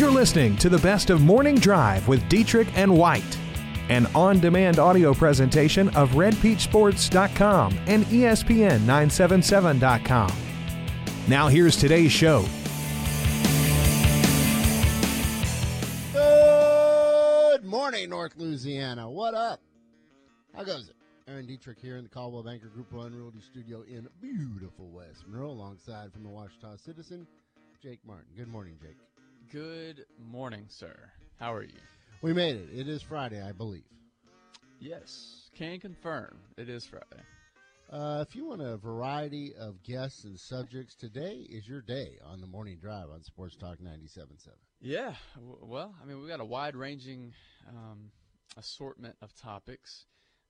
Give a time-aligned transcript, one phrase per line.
[0.00, 3.38] You're listening to the best of Morning Drive with Dietrich and White,
[3.90, 10.32] an on demand audio presentation of RedPeachSports.com and E ESPN977.com.
[11.28, 12.46] Now, here's today's show.
[16.14, 19.10] Good morning, North Louisiana.
[19.10, 19.60] What up?
[20.56, 20.96] How goes it?
[21.28, 25.50] Aaron Dietrich here in the Coldwell Banker Group One Realty Studio in beautiful West Monroe,
[25.50, 27.26] alongside from the Ouachita Citizen,
[27.82, 28.28] Jake Martin.
[28.34, 28.96] Good morning, Jake.
[29.50, 30.96] Good morning, sir.
[31.38, 31.78] How are you?
[32.22, 32.68] We made it.
[32.72, 33.84] It is Friday, I believe.
[34.78, 37.22] Yes, can confirm it is Friday.
[37.90, 42.40] Uh, if you want a variety of guests and subjects, today is your day on
[42.40, 44.48] the morning drive on Sports Talk 97.7.
[44.80, 47.32] Yeah, w- well, I mean, we've got a wide ranging
[47.68, 48.10] um,
[48.56, 50.06] assortment of topics.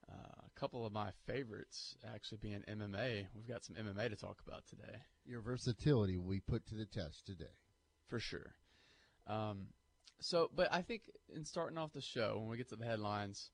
[0.08, 0.14] Uh,
[0.46, 3.26] a couple of my favorites actually being MMA.
[3.34, 6.84] We've got some MMA to talk about today, Your versatility will be put to the
[6.86, 7.54] test today.
[8.06, 8.52] for sure.
[9.30, 9.66] Um,
[10.20, 11.02] so, but I think
[11.34, 13.50] in starting off the show, when we get to the headlines,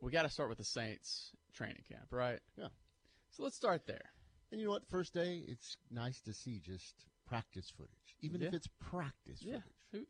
[0.00, 2.40] we got to start with the Saints training camp, right?
[2.56, 2.68] Yeah.
[3.30, 4.12] So let's start there.
[4.50, 4.88] And you know what?
[4.90, 6.94] First day, it's nice to see just
[7.26, 9.58] practice footage, even if it's practice Yeah,
[9.92, 10.08] footage.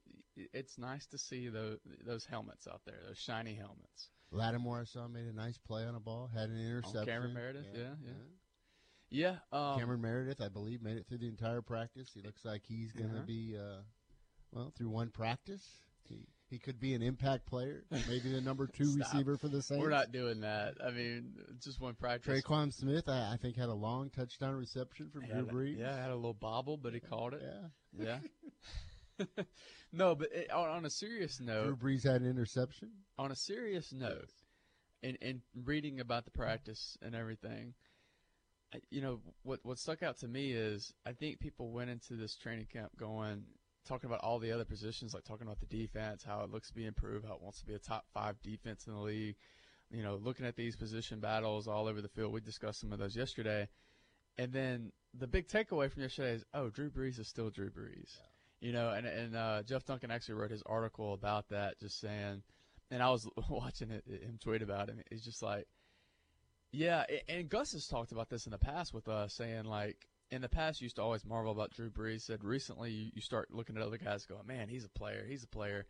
[0.55, 4.09] It's nice to see those those helmets out there, those shiny helmets.
[4.33, 7.05] Lattimore, I saw, made a nice play on a ball, had an interception.
[7.07, 8.13] Cameron Meredith, yeah, yeah.
[9.11, 12.11] Yeah, um, Cameron Meredith, I believe, made it through the entire practice.
[12.15, 13.27] He looks like he's going to Uh-huh.
[13.27, 13.83] be, uh,
[14.53, 15.65] well, through one practice.
[16.09, 19.81] He, he could be an impact player, maybe the number two receiver for the Saints.
[19.81, 20.75] we're not doing that.
[20.85, 22.43] I mean, just one practice.
[22.43, 25.79] Tre'Quan Smith, I, I think, had a long touchdown reception from Drew Brees.
[25.79, 27.43] Yeah, had a little bobble, but he caught it.
[27.97, 28.19] Yeah.
[29.19, 29.27] Yeah.
[29.93, 32.91] no, but it, on, on a serious note, Drew Brees had an interception.
[33.19, 34.31] on a serious note,
[35.03, 37.75] and and reading about the practice and everything,
[38.75, 42.15] I- you know what what stuck out to me is I think people went into
[42.15, 43.45] this training camp going
[43.87, 46.75] talking about all the other positions, like talking about the defense, how it looks to
[46.75, 49.37] be improved, how it wants to be a top five defense in the league.
[49.91, 52.33] You know, looking at these position battles all over the field.
[52.33, 53.69] We discussed some of those yesterday,
[54.39, 58.19] and then the big takeaway from yesterday is, oh, Drew Brees is still Drew Brees.
[58.61, 62.43] You know, and and uh, Jeff Duncan actually wrote his article about that, just saying
[62.91, 65.01] and I was watching it, him tweet about him.
[65.11, 65.67] He's just like,
[66.73, 67.05] yeah.
[67.29, 70.49] And Gus has talked about this in the past with us, saying like, in the
[70.49, 72.23] past you used to always marvel about Drew Brees.
[72.23, 75.45] Said recently you, you start looking at other guys, going, man, he's a player, he's
[75.45, 75.87] a player.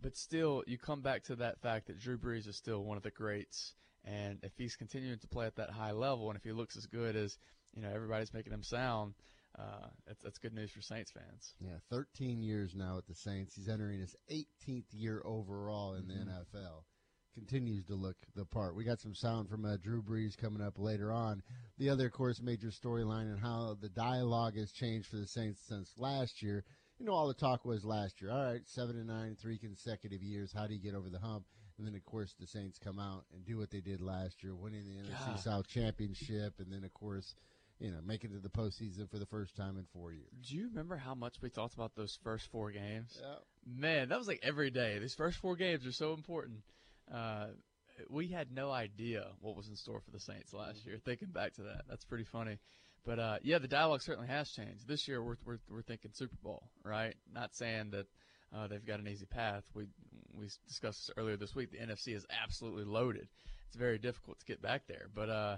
[0.00, 3.02] But still, you come back to that fact that Drew Brees is still one of
[3.02, 3.74] the greats,
[4.04, 6.86] and if he's continuing to play at that high level, and if he looks as
[6.86, 7.36] good as
[7.74, 9.14] you know everybody's making him sound,
[9.58, 11.54] uh, that's that's good news for Saints fans.
[11.60, 13.56] Yeah, 13 years now at the Saints.
[13.56, 16.28] He's entering his 18th year overall in the Mhm.
[16.28, 16.84] NFL.
[17.34, 18.74] Continues to look the part.
[18.74, 21.42] We got some sound from uh, Drew Brees coming up later on.
[21.78, 25.60] The other, of course, major storyline and how the dialogue has changed for the Saints
[25.68, 26.64] since last year.
[26.98, 28.32] You know, all the talk was last year.
[28.32, 30.52] All right, seven and nine, three consecutive years.
[30.52, 31.44] How do you get over the hump?
[31.78, 34.56] And then, of course, the Saints come out and do what they did last year,
[34.56, 35.38] winning the NFC God.
[35.38, 37.36] South Championship, and then, of course,
[37.78, 40.32] you know, making it to the postseason for the first time in four years.
[40.48, 43.16] Do you remember how much we talked about those first four games?
[43.20, 43.36] Yeah.
[43.64, 44.98] Man, that was like every day.
[44.98, 46.62] These first four games are so important.
[47.12, 47.46] Uh,
[48.08, 50.98] we had no idea what was in store for the Saints last year.
[51.04, 52.58] Thinking back to that, that's pretty funny.
[53.04, 54.86] But uh, yeah, the dialogue certainly has changed.
[54.86, 57.14] This year, we're we're, we're thinking Super Bowl, right?
[57.32, 58.06] Not saying that
[58.54, 59.64] uh, they've got an easy path.
[59.74, 59.86] We
[60.34, 61.70] we discussed this earlier this week.
[61.70, 63.28] The NFC is absolutely loaded.
[63.66, 65.30] It's very difficult to get back there, but.
[65.30, 65.56] Uh,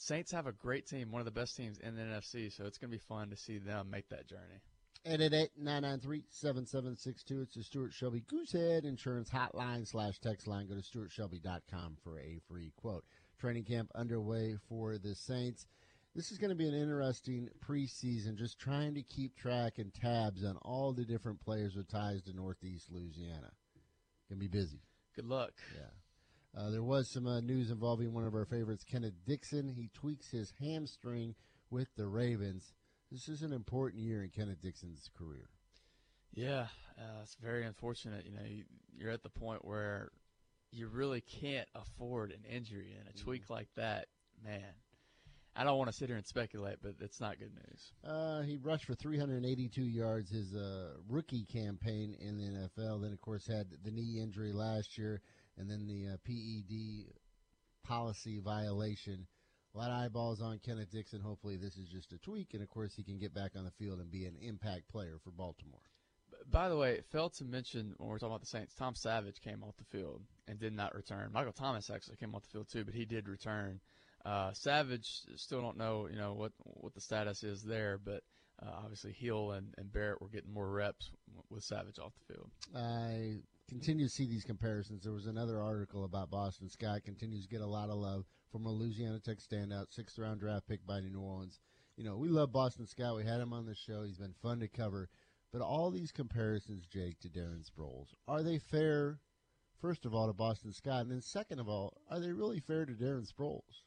[0.00, 2.78] Saints have a great team, one of the best teams in the NFC, so it's
[2.78, 4.62] going to be fun to see them make that journey.
[5.06, 7.42] 888-993-7762.
[7.42, 10.66] It's the Stuart Shelby Goosehead Insurance Hotline slash text line.
[10.66, 13.04] Go to stuartshelby.com for a free quote.
[13.38, 15.66] Training camp underway for the Saints.
[16.14, 20.44] This is going to be an interesting preseason, just trying to keep track and tabs
[20.44, 23.52] on all the different players with ties to Northeast Louisiana.
[24.28, 24.80] Going to be busy.
[25.14, 25.52] Good luck.
[25.76, 26.60] Yeah.
[26.60, 29.68] Uh, there was some uh, news involving one of our favorites, Kenneth Dixon.
[29.68, 31.34] He tweaks his hamstring
[31.70, 32.72] with the Ravens.
[33.10, 35.48] This is an important year in Kenneth Dixon's career.
[36.34, 36.66] Yeah,
[36.98, 38.26] uh, it's very unfortunate.
[38.26, 38.64] You know, you,
[38.96, 40.10] you're at the point where
[40.70, 44.06] you really can't afford an injury and a tweak like that.
[44.44, 44.74] Man,
[45.56, 47.92] I don't want to sit here and speculate, but it's not good news.
[48.04, 53.02] Uh, he rushed for 382 yards his uh, rookie campaign in the NFL.
[53.02, 55.20] Then, of course, had the knee injury last year,
[55.56, 57.14] and then the uh, PED
[57.82, 59.26] policy violation.
[59.74, 61.20] A lot of eyeballs on Kenneth Dixon.
[61.20, 63.70] Hopefully, this is just a tweak, and of course, he can get back on the
[63.72, 65.80] field and be an impact player for Baltimore.
[66.50, 69.40] By the way, it failed to mention when we're talking about the Saints, Tom Savage
[69.42, 71.30] came off the field and did not return.
[71.32, 73.80] Michael Thomas actually came off the field too, but he did return.
[74.24, 78.22] Uh, Savage still don't know, you know, what what the status is there, but
[78.62, 81.10] uh, obviously Hill and, and Barrett were getting more reps
[81.50, 82.50] with Savage off the field.
[82.74, 83.38] I
[83.68, 85.04] continue to see these comparisons.
[85.04, 88.66] There was another article about Boston Scott continues to get a lot of love from
[88.66, 91.60] a Louisiana Tech standout, sixth round draft pick by New Orleans.
[91.96, 93.16] You know, we love Boston Scott.
[93.16, 94.02] We had him on the show.
[94.02, 95.08] He's been fun to cover.
[95.52, 99.20] But all these comparisons, Jake, to Darren Sproles, are they fair?
[99.80, 102.84] First of all, to Boston Scott, and then second of all, are they really fair
[102.84, 103.82] to Darren Sproles?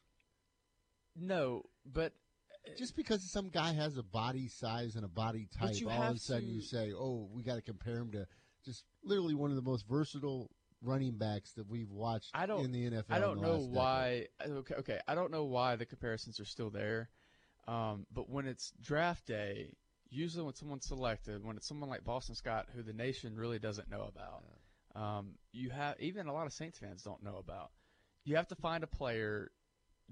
[1.14, 2.12] No, but
[2.66, 6.16] uh, just because some guy has a body size and a body type, all of
[6.16, 8.26] a sudden to, you say, "Oh, we got to compare him to
[8.64, 10.50] just literally one of the most versatile
[10.82, 14.26] running backs that we've watched I don't, in the NFL." I don't know why.
[14.46, 17.08] Okay, okay, I don't know why the comparisons are still there,
[17.66, 19.74] um, but when it's draft day,
[20.10, 23.90] usually when someone's selected, when it's someone like Boston Scott, who the nation really doesn't
[23.90, 24.44] know about,
[24.94, 27.70] um, you have even a lot of Saints fans don't know about.
[28.24, 29.50] You have to find a player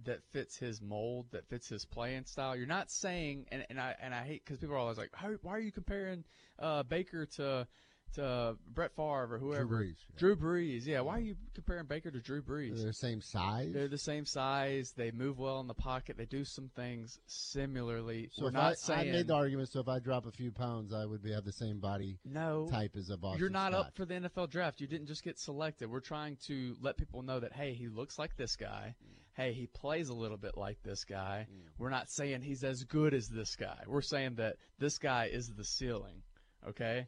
[0.05, 2.57] that fits his mold, that fits his playing style.
[2.57, 5.11] You're not saying, and, and I and I hate because people are always like,
[5.43, 6.25] why are you comparing
[6.59, 7.67] uh, Baker to
[8.15, 9.65] to Brett Favre or whoever.
[9.65, 9.97] Drew Brees.
[9.99, 10.19] Yeah.
[10.19, 10.87] Drew Brees.
[10.87, 11.01] Yeah.
[11.01, 12.77] Why are you comparing Baker to Drew Brees?
[12.77, 13.73] They're the same size.
[13.73, 14.93] They're the same size.
[14.97, 16.17] They move well in the pocket.
[16.17, 18.29] They do some things similarly.
[18.33, 19.71] So We're not I, saying I made the argument.
[19.71, 22.69] So if I drop a few pounds, I would be have the same body no,
[22.71, 23.41] type as a Boston.
[23.41, 23.87] You're not Scott.
[23.87, 24.81] up for the NFL draft.
[24.81, 25.91] You didn't just get selected.
[25.91, 28.95] We're trying to let people know that hey, he looks like this guy.
[29.35, 31.47] Hey, he plays a little bit like this guy.
[31.51, 31.71] Mm.
[31.79, 33.79] We're not saying he's as good as this guy.
[33.87, 36.23] We're saying that this guy is the ceiling.
[36.69, 37.07] Okay.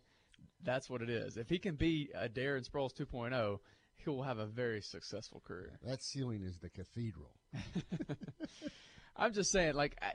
[0.64, 1.36] That's what it is.
[1.36, 3.58] If he can be a Darren Sproles 2.0,
[3.96, 5.78] he will have a very successful career.
[5.84, 7.30] That ceiling is the cathedral.
[9.16, 10.12] I'm just saying, like, I,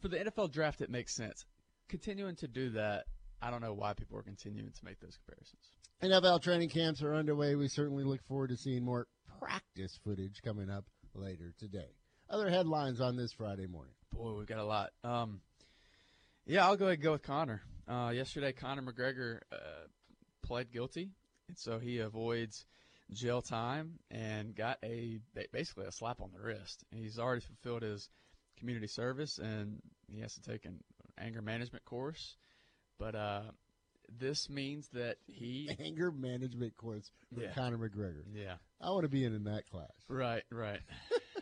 [0.00, 1.44] for the NFL draft, it makes sense.
[1.88, 3.04] Continuing to do that,
[3.40, 5.62] I don't know why people are continuing to make those comparisons.
[6.02, 7.54] NFL training camps are underway.
[7.54, 9.06] We certainly look forward to seeing more
[9.38, 10.84] practice footage coming up
[11.14, 11.90] later today.
[12.30, 13.94] Other headlines on this Friday morning.
[14.12, 14.90] Boy, we've got a lot.
[15.04, 15.40] Um,
[16.46, 17.62] yeah, I'll go ahead and go with Conor.
[17.88, 19.86] Uh, yesterday, Conor McGregor uh,
[20.42, 21.10] pled guilty,
[21.48, 22.66] and so he avoids
[23.12, 25.18] jail time and got a
[25.52, 26.84] basically a slap on the wrist.
[26.90, 28.08] He's already fulfilled his
[28.58, 30.82] community service, and he has to take an
[31.18, 32.36] anger management course.
[32.98, 33.42] But uh,
[34.18, 37.52] this means that he anger management course for yeah.
[37.52, 38.24] Conor McGregor.
[38.32, 39.90] Yeah, I want to be in in that class.
[40.08, 40.80] Right, right.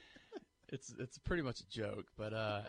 [0.69, 2.62] it's it's pretty much a joke, but uh,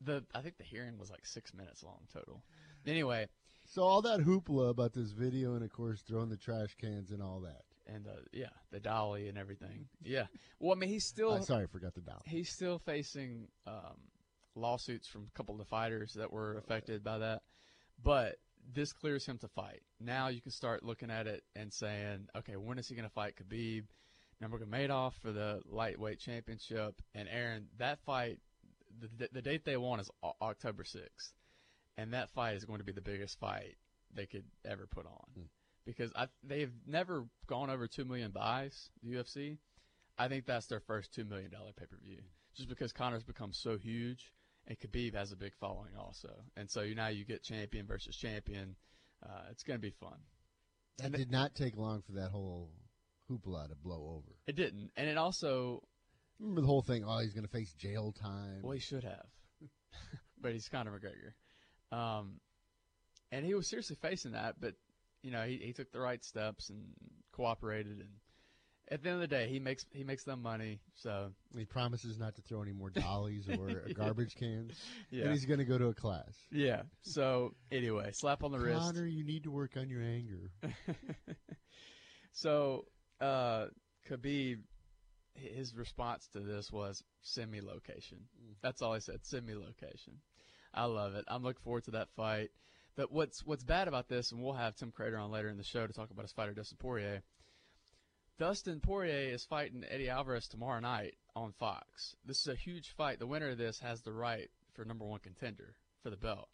[0.00, 2.42] the I think the hearing was like six minutes long total.
[2.86, 3.28] Anyway,
[3.64, 7.22] so all that hoopla about this video, and of course throwing the trash cans and
[7.22, 9.86] all that, and uh, yeah, the dolly and everything.
[10.02, 10.26] Yeah.
[10.58, 11.32] Well, I mean, he's still.
[11.32, 12.22] I'm sorry, I forgot the dolly.
[12.26, 13.98] He's still facing um,
[14.54, 17.42] lawsuits from a couple of the fighters that were affected by that,
[18.02, 18.36] but
[18.74, 19.82] this clears him to fight.
[20.00, 23.14] Now you can start looking at it and saying, okay, when is he going to
[23.14, 23.84] fight Khabib?
[24.40, 27.68] Number Nurmagomedov for the lightweight championship, and Aaron.
[27.78, 28.40] That fight,
[29.00, 30.10] the, the date they want is
[30.42, 31.32] October sixth
[31.96, 33.76] and that fight is going to be the biggest fight
[34.14, 35.46] they could ever put on mm.
[35.84, 38.90] because I, they've never gone over two million buys.
[39.02, 39.58] The UFC,
[40.18, 42.20] I think that's their first two million dollar pay per view,
[42.54, 44.32] just because Conor's become so huge,
[44.66, 48.16] and Khabib has a big following also, and so you now you get champion versus
[48.16, 48.76] champion.
[49.24, 50.18] Uh, it's going to be fun.
[50.98, 52.70] That and did it, not take long for that whole
[53.30, 54.36] hoopla to blow over.
[54.46, 55.82] It didn't, and it also.
[56.40, 57.04] Remember the whole thing?
[57.06, 58.62] Oh, he's going to face jail time.
[58.62, 59.26] Well, he should have,
[60.40, 61.32] but he's Conor McGregor.
[61.92, 62.40] Um,
[63.30, 64.74] and he was seriously facing that, but
[65.22, 66.82] you know he, he took the right steps and
[67.32, 68.08] cooperated, and
[68.90, 70.80] at the end of the day, he makes he makes them money.
[70.94, 74.78] So he promises not to throw any more dollies or garbage cans.
[75.10, 76.34] Yeah, and he's going to go to a class.
[76.50, 76.82] Yeah.
[77.02, 78.80] So anyway, slap on the Conor, wrist.
[78.80, 80.50] Connor, you need to work on your anger.
[82.32, 82.84] so
[83.20, 83.66] uh,
[84.10, 84.58] Khabib,
[85.34, 88.18] his response to this was send me location.
[88.18, 88.54] Mm.
[88.62, 89.20] That's all he said.
[89.22, 90.14] Send me location.
[90.74, 91.24] I love it.
[91.28, 92.50] I'm looking forward to that fight.
[92.94, 95.64] But what's what's bad about this, and we'll have Tim Credeur on later in the
[95.64, 97.22] show to talk about his fighter Dustin Poirier.
[98.38, 102.16] Dustin Poirier is fighting Eddie Alvarez tomorrow night on Fox.
[102.24, 103.18] This is a huge fight.
[103.18, 106.48] The winner of this has the right for number one contender for the belt.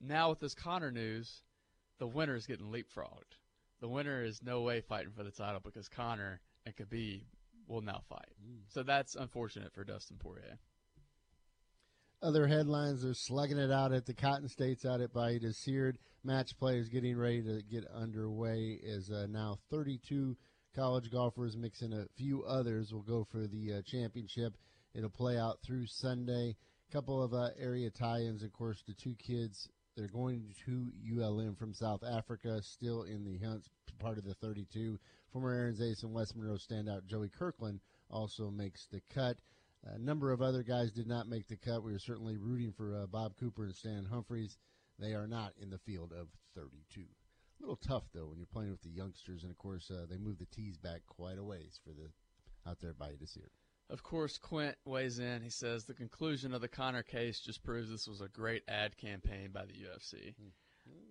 [0.00, 1.42] Now with this Conor news,
[1.98, 3.36] the winner is getting leapfrogged.
[3.80, 7.22] The winner is no way fighting for the title because Conor and Khabib
[7.66, 8.32] will now fight.
[8.44, 8.62] Mm.
[8.68, 10.58] So that's unfortunate for Dustin Poirier.
[12.22, 15.96] Other headlines they're slugging it out at the Cotton States out at Bayou DeSiard.
[16.22, 20.36] Match play is getting ready to get underway as uh, now 32
[20.72, 24.56] college golfers mixing a few others will go for the uh, championship.
[24.94, 26.54] It'll play out through Sunday.
[26.88, 31.56] A couple of uh, area tie-ins, of course, the two kids they're going to ULM
[31.56, 33.66] from South Africa, still in the hunt,
[33.98, 34.96] part of the 32.
[35.32, 39.38] Former Aaron's Ace and West Monroe standout Joey Kirkland also makes the cut.
[39.84, 41.82] A number of other guys did not make the cut.
[41.82, 44.56] We were certainly rooting for uh, Bob Cooper and Stan Humphries.
[44.98, 47.00] They are not in the field of 32.
[47.00, 47.06] A
[47.60, 50.40] little tough though when you're playing with the youngsters, and of course uh, they moved
[50.40, 52.10] the tees back quite a ways for the
[52.68, 53.52] out there by see it.
[53.90, 55.42] Of course, Quint weighs in.
[55.42, 58.96] He says the conclusion of the Conor case just proves this was a great ad
[58.96, 60.34] campaign by the UFC.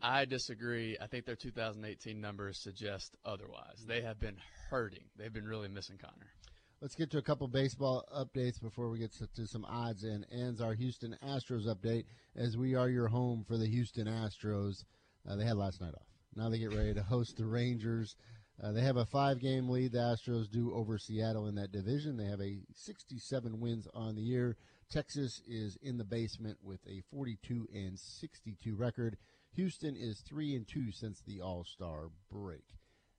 [0.02, 0.98] I disagree.
[1.00, 3.86] I think their 2018 numbers suggest otherwise.
[3.86, 4.38] They have been
[4.70, 5.04] hurting.
[5.16, 6.32] They've been really missing Conor.
[6.82, 10.60] Let's get to a couple baseball updates before we get to, some odds and ends.
[10.62, 14.84] Our Houston Astros update, as we are your home for the Houston Astros.
[15.30, 16.08] Uh, they had last night off.
[16.36, 18.16] Now they get ready to host the Rangers.
[18.60, 19.92] Uh, they have a five-game lead.
[19.92, 22.18] The Astros do over Seattle in that division.
[22.18, 24.58] They have a 67 wins on the year.
[24.90, 29.18] Texas is in the basement with a 42 and 62 record.
[29.54, 32.66] Houston is three and two since the All Star break.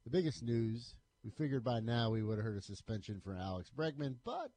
[0.02, 3.70] The biggest news we figured by now we would have heard a suspension for Alex
[3.76, 4.50] Bregman, but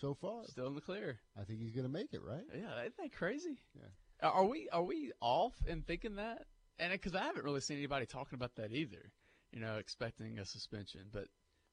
[0.00, 1.18] so far, Still in the clear.
[1.40, 2.44] I think he's going to make it, right?
[2.54, 3.58] Yeah, isn't that crazy?
[3.74, 4.28] Yeah.
[4.28, 6.42] Are we are we off in thinking that?
[6.78, 9.10] And uh, because I haven't really seen anybody talking about that either.
[9.52, 11.26] You know, expecting a suspension, but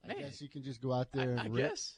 [0.04, 0.18] I Man.
[0.20, 1.70] guess you can just go out there and I, I rip.
[1.72, 1.94] guess.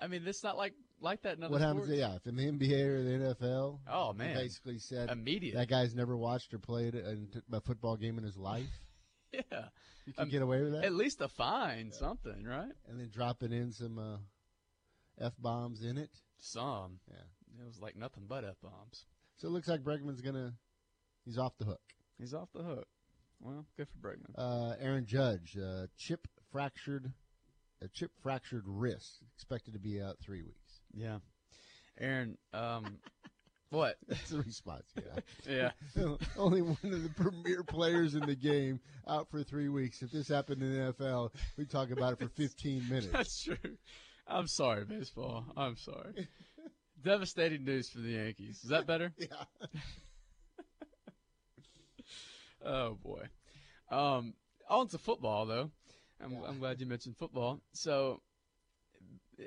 [0.00, 1.84] I mean, it's not like like that in other What happens?
[1.84, 1.98] sports.
[2.00, 5.54] Yeah, if in the NBA or the NFL, Oh man, basically said immediate.
[5.56, 7.16] that guy's never watched or played a,
[7.52, 8.66] a football game in his life.
[9.32, 9.68] yeah,
[10.06, 12.72] You can Um, get away with that, at least a fine, something, right?
[12.88, 14.16] and then dropping in some uh,
[15.20, 16.10] f bombs in it.
[16.38, 17.00] Some.
[17.10, 17.62] Yeah.
[17.62, 19.04] It was like nothing but f bombs.
[19.36, 20.54] So it looks like Bregman's gonna
[21.24, 21.80] he's off the hook.
[22.18, 22.86] He's off the hook.
[23.40, 24.34] Well, good for Bregman.
[24.36, 27.12] Uh, Aaron Judge, uh, chip fractured,
[27.82, 30.80] a chip fractured wrist, expected to be out three weeks.
[30.92, 31.18] Yeah,
[32.00, 32.36] Aaron.
[32.52, 32.98] Um,
[33.70, 33.96] what?
[34.08, 34.84] That's the response.
[34.96, 35.20] Yeah.
[35.96, 36.16] Yeah.
[36.38, 40.02] Only one of the premier players in the game out for three weeks.
[40.02, 43.08] If this happened in the NFL, we'd talk about it for 15 minutes.
[43.12, 43.56] That's true.
[44.26, 45.44] I'm sorry, baseball.
[45.56, 46.28] I'm sorry.
[47.02, 48.60] Devastating news for the Yankees.
[48.62, 49.12] Is that better?
[49.16, 49.26] Yeah.
[52.64, 53.22] Oh boy.
[53.90, 54.34] Um,
[54.68, 55.70] on to football though.
[56.22, 56.38] I'm, Yeah.
[56.48, 57.60] I'm glad you mentioned football.
[57.72, 58.20] So,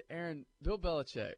[0.09, 1.33] Aaron, Bill Belichick,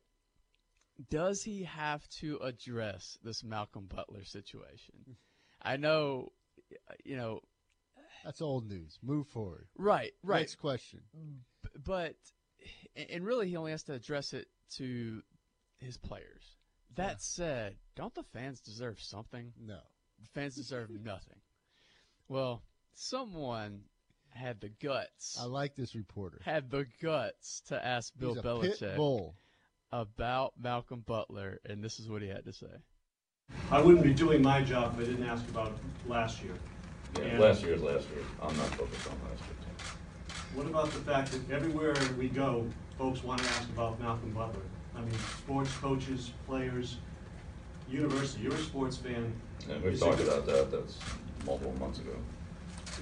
[1.09, 4.95] does he have to address this Malcolm Butler situation?
[5.61, 6.31] I know,
[7.03, 7.39] you know,
[8.25, 8.99] That's old news.
[9.01, 9.67] Move forward.
[9.77, 11.01] right, right, Next question.
[11.85, 12.15] But
[12.95, 14.47] and really he only has to address it
[14.77, 15.21] to
[15.77, 16.43] his players.
[16.95, 17.17] That Yeah.
[17.19, 19.53] said, don't the fans deserve something?
[19.59, 19.79] No.
[20.21, 21.39] The fans deserve nothing.
[22.27, 22.61] Well,
[22.93, 23.81] someone
[24.29, 26.39] had the guts, I like this reporter.
[26.43, 29.35] had the guts to ask Bill He's a Belichick pit bull.
[29.93, 32.65] About Malcolm Butler, and this is what he had to say.
[33.69, 36.55] I wouldn't be doing my job if I didn't ask about last year.
[37.15, 38.23] Yeah, And last year's last year.
[38.41, 39.53] I'm not focused on last year.
[40.55, 42.65] What about the fact that everywhere we go,
[42.97, 44.63] folks want to ask about Malcolm Butler?
[44.95, 46.97] I mean, sports coaches, players,
[47.87, 49.31] university, you're a sports fan.
[49.69, 50.97] And we've Is talked it- about that, that's
[51.45, 52.15] multiple months ago.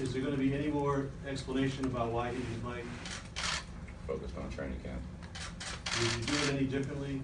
[0.01, 2.81] Is there going to be any more explanation about why he didn't play?
[4.07, 5.01] Focused on training camp.
[6.01, 7.21] Would you do it any differently?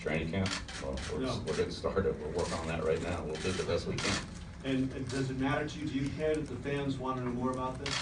[0.00, 0.48] Training camp,
[0.82, 1.40] well, we're, No.
[1.46, 2.14] we're getting started.
[2.22, 3.20] We're working on that right now.
[3.26, 4.14] We'll do the best we can.
[4.64, 7.24] And and does it matter to you, do you care that the fans want to
[7.24, 7.94] know more about this?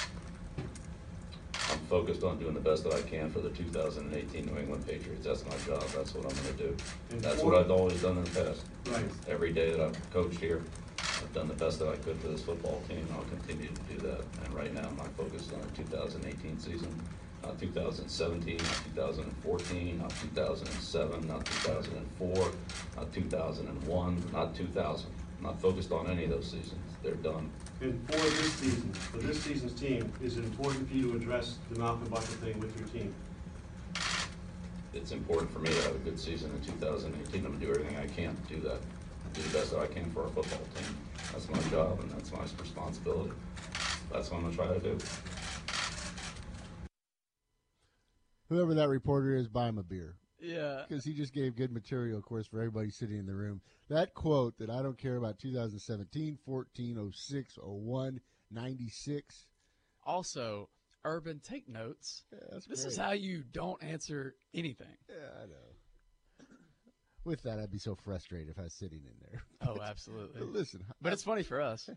[1.70, 5.26] I'm focused on doing the best that I can for the 2018 New England Patriots.
[5.26, 5.82] That's my job.
[5.96, 6.76] That's what I'm gonna do.
[7.10, 8.62] And That's for- what I've always done in the past.
[8.88, 9.04] Right.
[9.28, 10.62] Every day that I've coached here,
[11.00, 13.94] I've done the best that I could for this football team, and I'll continue to
[13.94, 14.20] do that.
[14.44, 16.94] And right now, my focus is on the 2018 season,
[17.46, 22.52] not 2017, not 2014, not 2007, not 2004,
[22.96, 25.10] not 2001, not 2000.
[25.38, 26.80] I'm Not focused on any of those seasons.
[27.02, 27.50] They're done.
[27.80, 31.58] And for this season, for this season's team, is it important for you to address
[31.70, 33.14] the Malcolm Butler thing with your team?
[34.94, 37.44] It's important for me to have a good season in 2018.
[37.44, 38.80] I'm gonna do everything I can to do that.
[39.34, 40.96] Do the best that I can for our football team.
[41.32, 43.32] That's my job and that's my responsibility.
[44.10, 44.98] That's what I'm gonna try to do.
[48.48, 50.16] Whoever that reporter is, buy him a beer.
[50.40, 50.82] Yeah.
[50.86, 53.60] Because he just gave good material, of course, for everybody sitting in the room.
[53.88, 59.46] That quote that I don't care about 2017, 14, 06, 01, 96.
[60.04, 60.68] Also,
[61.04, 62.24] Urban, take notes.
[62.32, 64.96] Yeah, This is how you don't answer anything.
[65.08, 66.46] Yeah, I know.
[67.24, 69.42] With that, I'd be so frustrated if I was sitting in there.
[69.68, 70.40] Oh, absolutely.
[70.40, 71.88] But listen, But it's funny for us.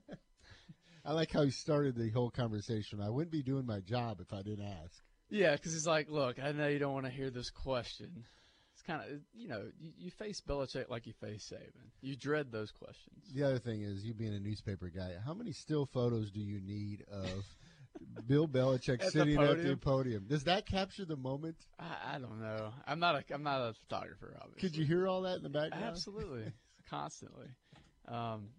[1.06, 3.00] I like how he started the whole conversation.
[3.00, 5.04] I wouldn't be doing my job if I didn't ask.
[5.30, 8.26] Yeah, because he's like, look, I know you don't want to hear this question.
[8.74, 11.90] It's kind of, you know, you, you face Belichick like you face Saban.
[12.02, 13.26] You dread those questions.
[13.34, 16.62] The other thing is, you being a newspaper guy, how many still photos do you
[16.62, 17.44] need of
[18.28, 19.78] Bill Belichick At the sitting at the podium?
[19.80, 20.26] podium.
[20.28, 21.58] Does that capture the moment?
[21.80, 22.72] I, I don't know.
[22.88, 24.36] I'm not a I'm not a photographer.
[24.42, 24.62] Obviously.
[24.62, 25.86] Could you hear all that in the background?
[25.86, 26.46] Absolutely,
[26.90, 27.48] constantly.
[28.08, 28.50] Um,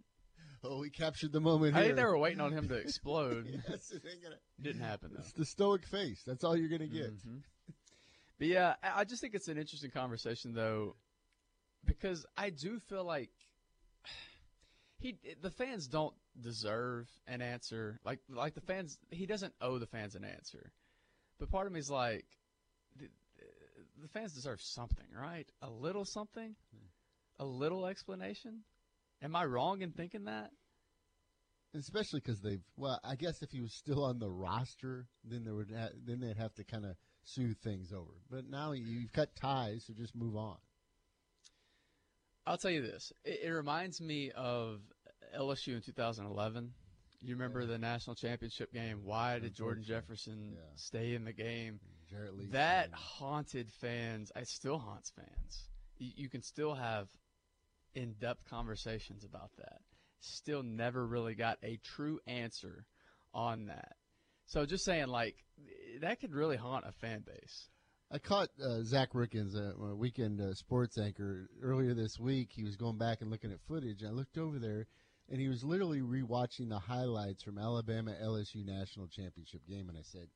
[0.65, 3.47] Oh, we captured the moment I think they were waiting on him to explode.
[3.69, 5.21] yes, gonna- Didn't happen though.
[5.21, 6.23] It's the stoic face.
[6.27, 7.15] That's all you're gonna get.
[7.17, 7.43] Mhm.
[8.39, 10.97] But yeah, I I just think it's an interesting conversation though,
[11.87, 13.31] because I do feel like
[14.99, 17.99] he the fans don't deserve an answer.
[18.05, 20.73] Like like the fans, he doesn't owe the fans an answer.
[21.39, 22.27] But part of me is like,
[22.99, 23.09] the,
[24.03, 25.49] the fans deserve something, right?
[25.63, 26.55] A little something,
[27.39, 28.61] a little explanation.
[29.23, 30.51] Am I wrong in thinking that?
[31.75, 32.63] Especially because they've.
[32.77, 36.21] Well, I guess if he was still on the roster, then there would ha- then
[36.21, 38.11] they'd have to kind of smooth things over.
[38.29, 40.57] But now you've cut ties, so just move on.
[42.47, 43.13] I'll tell you this.
[43.25, 44.81] It, it reminds me of
[45.39, 46.73] LSU in 2011.
[47.21, 47.67] You remember Yeah.
[47.67, 49.03] the national championship game?
[49.05, 50.61] Why did Jordan Jefferson Yeah.
[50.75, 51.79] stay in the game?
[52.51, 54.33] That haunted fans.
[54.35, 55.69] It still haunts fans.
[55.99, 57.07] You, you can still have
[57.95, 59.81] in-depth conversations about that.
[60.21, 62.87] Still never really got a true answer
[63.33, 63.97] on that.
[64.47, 65.37] So just saying, like
[66.01, 67.69] that could really haunt a fan base.
[68.11, 72.49] I caught uh, Zach Rickens, a a weekend uh, sports anchor, earlier this week.
[72.53, 74.03] He was going back and looking at footage.
[74.03, 74.89] I looked over there,
[75.29, 79.89] and he was literally rewatching the highlights from Alabama LSU national championship game.
[79.89, 80.27] And I said,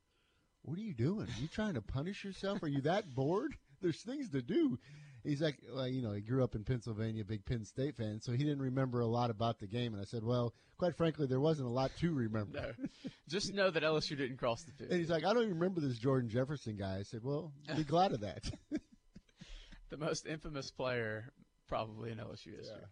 [0.63, 1.27] "What are you doing?
[1.27, 2.63] Are you trying to punish yourself?
[2.63, 3.57] Are you that bored?
[3.83, 4.79] There's things to do."
[5.25, 8.33] He's like, well, you know, he grew up in Pennsylvania, big Penn State fan, so
[8.33, 9.95] he didn't remember a lot about the game.
[9.95, 12.88] And I said, "Well, quite frankly, there wasn't a lot to remember." No,
[13.28, 14.90] just know that LSU didn't cross the field.
[14.90, 17.85] And he's like, "I don't even remember this Jordan Jefferson guy." I said, "Well, be
[17.85, 18.45] glad of that."
[19.90, 21.33] the most infamous player
[21.69, 22.85] probably in LSU history.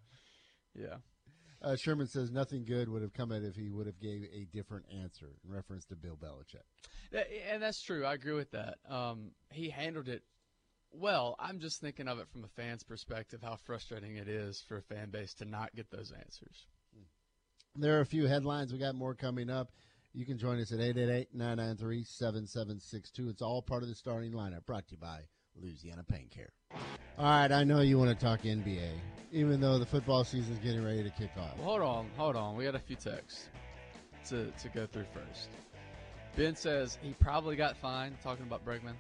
[0.74, 0.96] Yeah.
[1.60, 4.46] Uh, Sherman says nothing good would have come out if he would have gave a
[4.52, 6.64] different answer in reference to Bill Belichick.
[7.52, 8.04] And that's true.
[8.04, 8.78] I agree with that.
[8.88, 10.24] Um, he handled it
[10.92, 11.36] well.
[11.38, 14.82] I'm just thinking of it from a fan's perspective, how frustrating it is for a
[14.82, 16.66] fan base to not get those answers.
[16.94, 17.80] Hmm.
[17.80, 18.72] There are a few headlines.
[18.72, 19.72] We got more coming up.
[20.14, 23.30] You can join us at 888-993-7762.
[23.30, 25.20] It's all part of the starting lineup brought to you by
[25.56, 26.52] Louisiana Pain Care.
[27.18, 28.90] All right, I know you want to talk NBA,
[29.32, 31.56] even though the football season is getting ready to kick off.
[31.58, 32.56] Well, hold on, hold on.
[32.56, 33.48] We got a few texts
[34.28, 35.48] to, to go through first.
[36.36, 38.94] Ben says he probably got fined, talking about Bregman.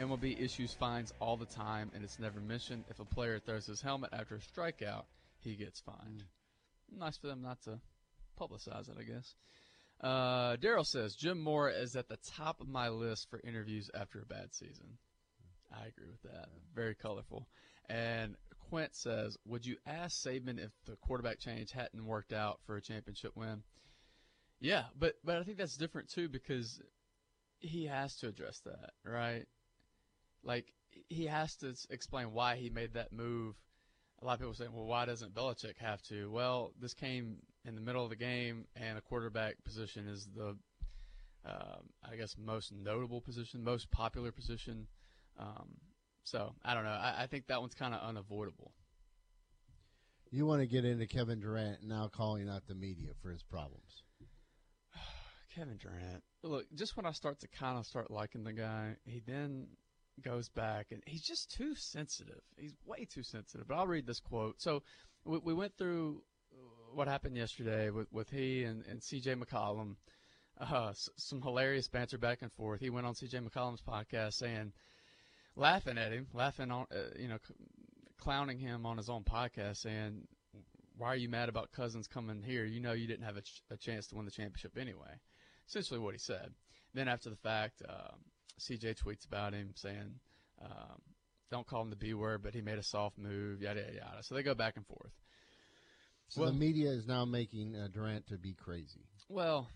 [0.00, 2.84] MLB issues fines all the time, and it's never mentioned.
[2.88, 5.04] If a player throws his helmet after a strikeout,
[5.38, 6.24] he gets fined.
[6.90, 7.80] Nice for them not to
[8.40, 9.34] publicize it, I guess.
[10.00, 14.20] Uh, Daryl says Jim Mora is at the top of my list for interviews after
[14.20, 14.98] a bad season.
[15.70, 16.48] I agree with that.
[16.74, 17.46] Very colorful.
[17.88, 18.36] And
[18.70, 22.82] Quint says, "Would you ask Saban if the quarterback change hadn't worked out for a
[22.82, 23.62] championship win?"
[24.60, 26.80] Yeah, but but I think that's different too because
[27.58, 29.46] he has to address that, right?
[30.42, 30.72] Like
[31.08, 33.54] he has to explain why he made that move.
[34.22, 37.74] A lot of people saying, "Well, why doesn't Belichick have to?" Well, this came in
[37.74, 40.56] the middle of the game, and a quarterback position is the,
[41.46, 44.86] um, I guess, most notable position, most popular position.
[45.38, 45.68] Um,
[46.24, 46.90] so I don't know.
[46.90, 48.72] I, I think that one's kind of unavoidable.
[50.30, 54.04] You want to get into Kevin Durant now calling out the media for his problems.
[55.54, 56.22] Kevin Durant.
[56.44, 59.66] Look, just when I start to kind of start liking the guy, he then
[60.22, 62.40] goes back and he's just too sensitive.
[62.56, 63.68] He's way too sensitive.
[63.68, 64.60] But I'll read this quote.
[64.60, 64.82] So
[65.24, 66.22] we, we went through
[66.92, 69.96] what happened yesterday with, with he and, and CJ McCollum.
[70.60, 72.80] Uh, some hilarious banter back and forth.
[72.80, 74.72] He went on CJ McCollum's podcast saying,
[75.56, 77.38] laughing at him, laughing on, uh, you know,
[78.18, 80.26] clowning him on his own podcast, saying,
[80.96, 82.66] "Why are you mad about Cousins coming here?
[82.66, 85.18] You know, you didn't have a, ch- a chance to win the championship anyway."
[85.66, 86.52] Essentially, what he said.
[86.92, 88.18] Then after the fact, um,
[88.60, 90.20] CJ tweets about him saying,
[90.62, 91.00] um,
[91.50, 94.22] "Don't call him the B word, but he made a soft move." Yada yada yada.
[94.22, 95.12] So they go back and forth.
[96.28, 99.08] So Well- the media is now making uh, Durant to be crazy.
[99.28, 99.68] Well,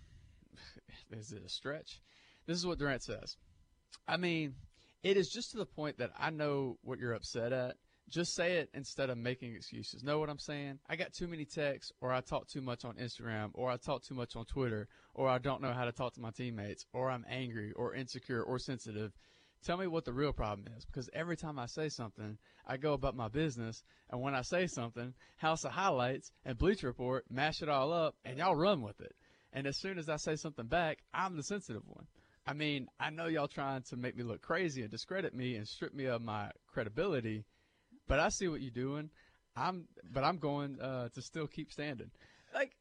[1.11, 2.01] is it a stretch?
[2.47, 3.37] This is what Durant says.
[4.07, 4.55] I mean,
[5.03, 7.77] it is just to the point that I know what you're upset at.
[8.11, 10.05] Just say it instead of making excuses.
[10.05, 10.79] Know what I'm saying?
[10.89, 14.03] I got too many texts, or I talk too much on Instagram, or I talk
[14.03, 17.11] too much on Twitter, or I don't know how to talk to my teammates, or
[17.11, 19.13] I'm angry, or insecure, or sensitive.
[19.65, 22.37] Tell me what the real problem is, because every time I say something,
[22.67, 26.89] I go about my business, and when I say something, House of Highlights and Bleacher
[26.89, 29.15] Report mash it all up, and y'all run with it.
[29.55, 32.07] And as soon as I say something back, I'm the sensitive one.
[32.47, 35.67] I mean, I know y'all trying to make me look crazy and discredit me and
[35.67, 37.47] strip me of my credibility,
[38.07, 39.11] but I see what you're doing.
[39.57, 42.11] I'm, but I'm going uh, to still keep standing.
[42.53, 42.73] Like,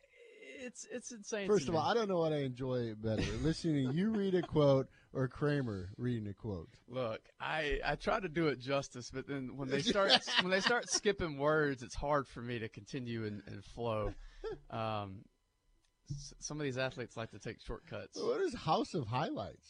[0.63, 1.47] it's it's insane.
[1.47, 1.79] First of me.
[1.79, 5.27] all, I don't know what I enjoy better: listening to you read a quote or
[5.27, 6.69] Kramer reading a quote.
[6.87, 10.61] Look, I I try to do it justice, but then when they start when they
[10.61, 14.13] start skipping words, it's hard for me to continue and, and flow.
[14.69, 15.23] Um,
[16.11, 18.19] s- some of these athletes like to take shortcuts.
[18.21, 19.69] What is House of Highlights?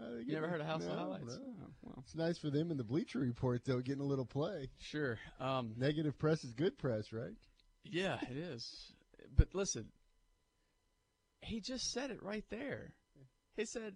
[0.00, 1.38] Uh, You never heard of House of no, Highlights?
[1.38, 1.66] no.
[1.82, 4.70] Well, It's nice for them in the Bleacher Report, though, getting a little play.
[4.80, 5.18] sure.
[5.38, 7.34] Um, Negative press is good press, right?
[7.84, 8.92] yeah, it is.
[9.36, 9.92] But listen,
[11.42, 12.94] he just said it right there.
[13.56, 13.94] He said,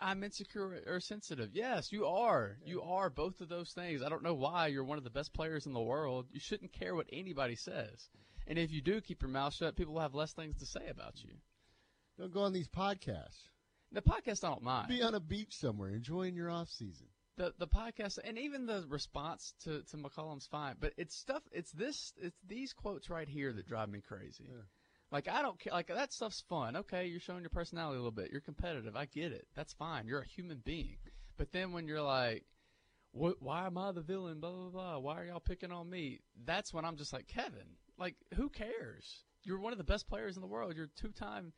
[0.00, 2.58] "I'm insecure or sensitive." Yes, you are.
[2.64, 4.02] You are both of those things.
[4.02, 6.26] I don't know why you're one of the best players in the world.
[6.32, 8.08] You shouldn't care what anybody says.
[8.46, 10.88] And if you do keep your mouth shut, people will have less things to say
[10.88, 11.34] about you.
[12.18, 13.38] Don't go on these podcasts.
[13.92, 14.88] The podcast, I don't mind.
[14.88, 17.06] Be on a beach somewhere, enjoying your off season.
[17.36, 21.42] the the podcast and even the response to to McCollum's fine, but it's stuff.
[21.52, 22.12] It's this.
[22.16, 24.44] It's these quotes right here that drive me crazy.
[24.48, 24.62] Yeah.
[25.10, 25.72] Like I don't care.
[25.72, 26.76] Like that stuff's fun.
[26.76, 28.30] Okay, you're showing your personality a little bit.
[28.30, 28.94] You're competitive.
[28.94, 29.46] I get it.
[29.56, 30.06] That's fine.
[30.06, 30.98] You're a human being.
[31.36, 32.44] But then when you're like,
[33.12, 33.42] what?
[33.42, 34.38] Why am I the villain?
[34.38, 34.98] Blah blah blah.
[34.98, 36.20] Why are y'all picking on me?
[36.44, 37.76] That's when I'm just like Kevin.
[37.98, 39.24] Like who cares?
[39.42, 40.76] You're one of the best players in the world.
[40.76, 41.52] You're two time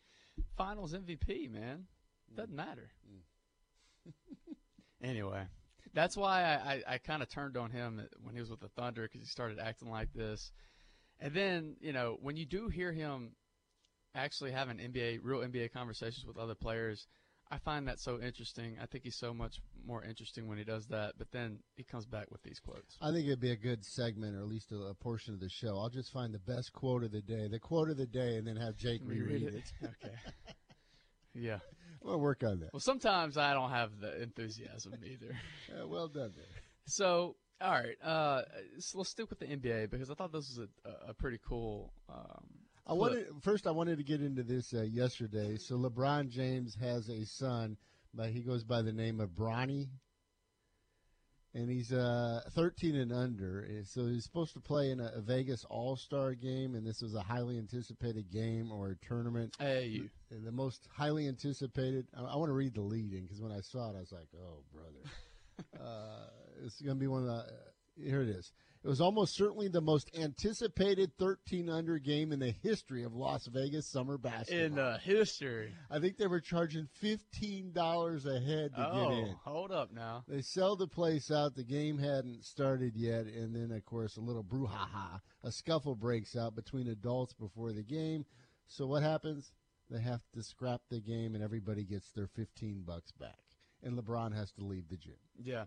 [0.56, 1.84] Finals MVP, man.
[2.36, 2.90] Doesn't matter.
[4.08, 4.12] Mm.
[5.02, 5.44] anyway,
[5.94, 8.68] that's why I, I, I kind of turned on him when he was with the
[8.68, 10.52] Thunder because he started acting like this.
[11.20, 13.32] And then, you know, when you do hear him
[14.14, 17.06] actually having NBA, real NBA conversations with other players,
[17.50, 18.78] I find that so interesting.
[18.82, 21.14] I think he's so much more interesting when he does that.
[21.18, 22.96] But then he comes back with these quotes.
[23.00, 25.50] I think it'd be a good segment, or at least a, a portion of the
[25.50, 25.78] show.
[25.78, 28.46] I'll just find the best quote of the day, the quote of the day, and
[28.46, 29.72] then have Jake Can reread read it.
[29.84, 30.14] okay.
[31.34, 31.60] Yeah.
[32.04, 32.72] We'll work on that.
[32.72, 35.36] Well, sometimes I don't have the enthusiasm either.
[35.72, 36.44] Uh, well done there.
[36.84, 38.42] So, all right, uh,
[38.78, 41.94] so let's stick with the NBA because I thought this was a, a pretty cool.
[42.10, 42.44] Um,
[42.86, 43.66] I wanted first.
[43.66, 45.56] I wanted to get into this uh, yesterday.
[45.56, 47.76] So LeBron James has a son,
[48.12, 49.88] but he goes by the name of Bronny,
[51.54, 53.60] and he's uh, 13 and under.
[53.60, 57.02] And So he's supposed to play in a, a Vegas All Star game, and this
[57.02, 59.54] was a highly anticipated game or a tournament.
[59.58, 60.02] Hey.
[60.30, 62.06] And the most highly anticipated.
[62.16, 64.28] I, I want to read the lead-in because when I saw it, I was like,
[64.34, 66.30] "Oh, brother." uh,
[66.64, 67.44] it's going to be one of the.
[68.02, 68.52] here it is.
[68.84, 73.46] It was almost certainly the most anticipated 13 under game in the history of Las
[73.46, 74.64] Vegas summer basketball.
[74.64, 75.72] in uh, history.
[75.88, 79.36] I think they were charging $15 a head to oh, get in.
[79.44, 80.24] hold up now.
[80.26, 81.54] They sell the place out.
[81.54, 86.34] The game hadn't started yet, and then of course a little brouhaha, a scuffle breaks
[86.34, 88.24] out between adults before the game.
[88.66, 89.52] So what happens?
[89.90, 93.38] They have to scrap the game, and everybody gets their 15 bucks back,
[93.82, 95.14] and LeBron has to leave the gym.
[95.36, 95.66] Yeah.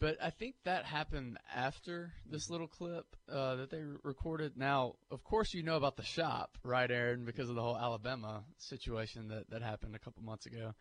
[0.00, 4.56] But I think that happened after this little clip uh, that they recorded.
[4.56, 8.44] Now, of course, you know about the shop, right, Aaron, because of the whole Alabama
[8.56, 10.72] situation that, that happened a couple months ago.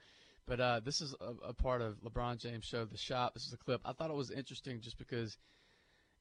[0.48, 3.34] But uh, this is a, a part of LeBron James' show, The Shop.
[3.34, 3.82] This is a clip.
[3.84, 5.38] I thought it was interesting just because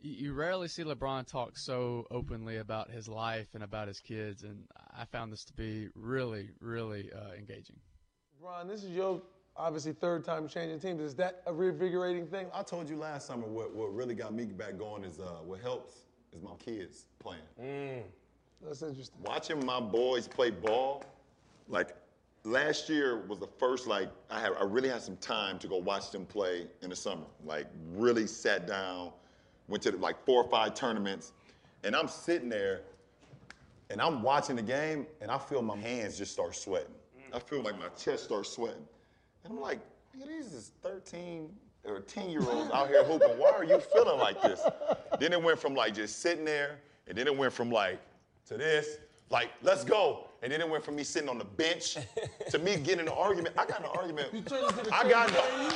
[0.01, 4.43] you, you rarely see LeBron talk so openly about his life and about his kids,
[4.43, 7.77] and I found this to be really, really uh, engaging.
[8.41, 9.23] Ron, this is your
[9.59, 11.03] obviously third time changing teams.
[11.03, 12.47] Is that a revigorating thing?
[12.55, 15.61] I told you last summer what, what really got me back going is uh, what
[15.61, 17.41] helps is my kids playing.
[18.65, 19.21] That's interesting.
[19.23, 21.05] Watching my boys play ball,
[21.69, 21.97] like
[22.45, 25.77] last year was the first like I had I really had some time to go
[25.77, 27.27] watch them play in the summer.
[27.45, 29.13] Like really sat down,
[29.69, 31.33] went to like four or five tournaments,
[31.85, 32.83] and I'm sitting there
[33.91, 36.95] and I'm watching the game and I feel my hands just start sweating.
[37.33, 38.87] I feel like my chest starts sweating.
[39.49, 39.79] I'm like,
[40.17, 41.51] "Nigga, these is 13
[41.85, 43.39] or 10 year olds out here hooping.
[43.39, 44.61] Why are you feeling like this?
[45.19, 47.99] Then it went from like just sitting there, and then it went from like
[48.47, 48.99] to this,
[49.31, 50.25] like, let's go.
[50.43, 51.97] And then it went from me sitting on the bench
[52.51, 53.55] to me getting an argument.
[53.59, 54.33] I got an argument.
[54.33, 55.75] You turned into the I got lady.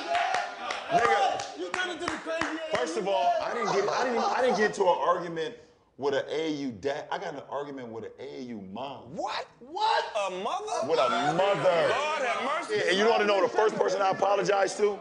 [0.90, 2.58] nigga, You turned into the crazy.
[2.74, 5.54] First of all, I didn't get I didn't I didn't get into an argument
[5.98, 7.06] with an AAU dad.
[7.10, 9.14] I got an argument with an AAU mom.
[9.14, 9.46] What?
[9.60, 10.04] What?
[10.26, 10.88] A mother?
[10.88, 11.88] With a mother.
[11.94, 12.74] Lord have mercy.
[12.76, 14.98] Yeah, and you don't want to know the first person I apologized to?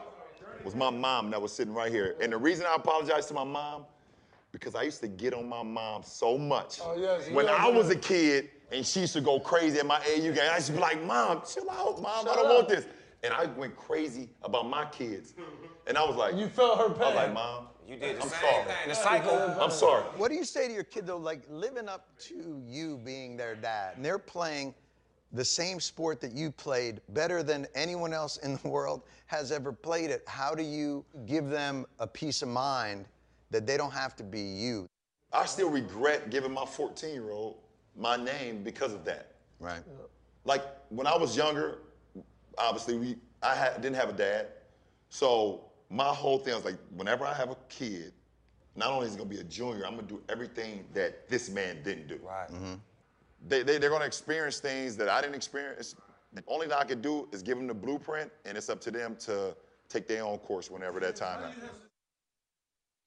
[0.63, 2.15] Was my mom that was sitting right here.
[2.21, 3.86] And the reason I apologized to my mom,
[4.51, 6.80] because I used to get on my mom so much.
[6.84, 9.86] Oh, yes, when yes, I was a kid and she used to go crazy at
[9.86, 12.56] my AAU game, I used to be like, Mom, chill out, Mom, I don't up.
[12.56, 12.86] want this.
[13.23, 15.34] And I went crazy about my kids.
[15.88, 17.01] And I was like, You felt her pain.
[17.04, 18.63] I was like, Mom, You did the I'm same sorry.
[18.63, 18.89] thing.
[18.89, 19.56] The cycle.
[19.60, 20.04] I'm sorry.
[20.17, 23.56] What do you say to your kid though, like living up to you being their
[23.56, 23.96] dad?
[23.96, 24.74] And they're playing
[25.34, 29.72] the same sport that you played better than anyone else in the world has ever
[29.72, 30.24] played it.
[30.28, 33.06] How do you give them a peace of mind
[33.50, 34.88] that they don't have to be you?
[35.34, 37.58] I still regret giving my 14 year old
[37.98, 39.36] my name because of that.
[39.60, 39.82] Right.
[40.46, 41.80] Like when I was younger,
[42.58, 44.48] obviously we I had, didn't have a dad,
[45.10, 48.13] so my whole thing was like, whenever I have a kid,
[48.75, 51.84] not only is he gonna be a junior, I'm gonna do everything that this man
[51.84, 52.19] didn't do.
[52.23, 52.49] Right.
[52.49, 52.73] Mm-hmm.
[53.47, 55.95] They, they they're gonna experience things that I didn't experience.
[56.34, 58.91] The only thing I can do is give them the blueprint, and it's up to
[58.91, 59.56] them to
[59.89, 61.71] take their own course whenever that time happens.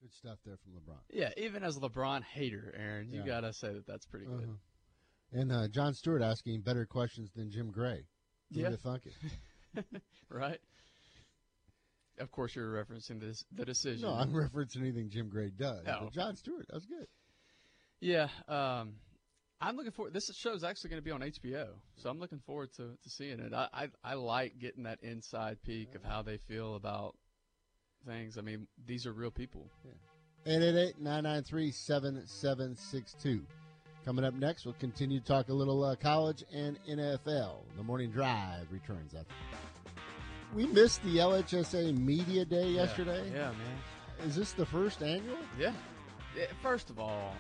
[0.03, 0.99] Good stuff there from LeBron.
[1.09, 3.27] Yeah, even as a LeBron hater, Aaron, you Yeah.
[3.27, 4.44] gotta say that that's pretty good.
[4.44, 5.40] Uh-huh.
[5.40, 8.05] And uh, Jon Stewart asking better questions than Jim Gray.
[8.53, 8.64] Who Yeah.
[8.64, 9.85] would have thunk it?
[10.29, 10.61] right?
[12.18, 14.09] Of course, you're referencing this the decision.
[14.09, 15.85] No, I'm referencing anything Jim Gray does.
[15.87, 16.11] Oh.
[16.12, 17.07] Jon Stewart, that was good.
[18.00, 18.94] Yeah, um,
[19.61, 20.12] I'm looking forward.
[20.12, 23.11] This show is actually going to be on HBO, so I'm looking forward to, to
[23.11, 23.53] seeing it.
[23.53, 27.16] I, I I like getting that inside peek of how they feel about
[28.07, 28.38] things.
[28.38, 29.66] I mean, these are real people.
[30.46, 33.40] 888-993-7762.
[34.05, 37.62] Coming up next, we'll continue to talk a little uh, college and NFL.
[37.79, 39.35] The morning drive returns after.
[40.53, 43.25] We missed the LHSA Media Day yesterday.
[43.33, 44.29] Yeah, man.
[44.29, 45.39] Is this the first annual?
[45.59, 45.73] Yeah.
[46.37, 47.35] Yeah, First of all,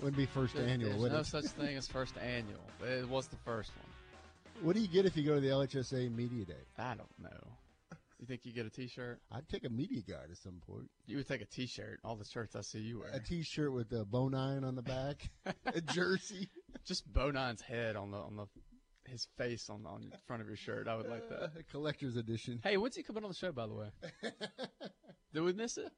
[0.00, 1.26] Wouldn't be first there- annual, there's no it?
[1.26, 2.62] such thing as first annual.
[2.82, 3.86] It was the first one.
[4.64, 6.62] What do you get if you go to the LHSA Media Day?
[6.78, 7.56] I don't know.
[8.18, 9.18] You think you get a T-shirt?
[9.32, 10.90] I'd take a media guide at some point.
[11.06, 12.00] You would take a T-shirt.
[12.04, 13.10] All the shirts I see you wear.
[13.12, 15.30] A T-shirt with the bone on the back,
[15.66, 16.48] a jersey.
[16.84, 18.46] Just Bonine's head on the on the
[19.10, 20.88] his face on on the front of your shirt.
[20.88, 21.52] I would like that.
[21.58, 22.60] A collector's edition.
[22.62, 23.52] Hey, when's he coming on the show?
[23.52, 23.88] By the way,
[25.34, 25.90] did we miss it?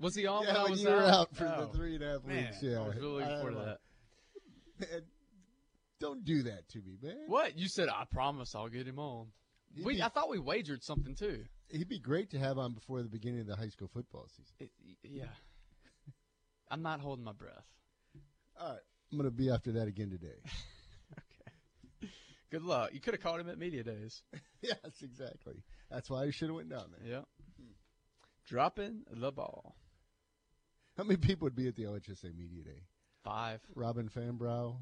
[0.00, 2.04] Was he on yeah, when I was you were out for Oh, the three and
[2.04, 2.62] a half man, weeks.
[2.62, 4.90] Yeah, I was really looking forward to that.
[4.90, 5.02] Man,
[6.00, 7.16] don't do that to me, man.
[7.26, 7.88] What you said?
[7.90, 9.26] I promise I'll get him on.
[9.74, 11.44] He'd We, be- I thought we wagered something too.
[11.68, 14.54] He'd be great to have on before the beginning of the high school football season.
[14.58, 14.70] It,
[15.04, 15.24] yeah,
[16.70, 17.64] I'm not holding my breath.
[18.58, 18.80] All right,
[19.12, 20.38] I'm going to be after that again today.
[22.50, 22.90] Good luck.
[22.92, 24.22] You could have called him at media days.
[24.62, 25.62] yes, exactly.
[25.90, 27.10] That's why I should have went down there.
[27.10, 27.64] Yeah.
[28.46, 29.76] Dropping the ball.
[30.96, 32.82] How many people would be at the OHSA Media Day?
[33.22, 33.60] Five.
[33.74, 34.76] Robin Fambrough.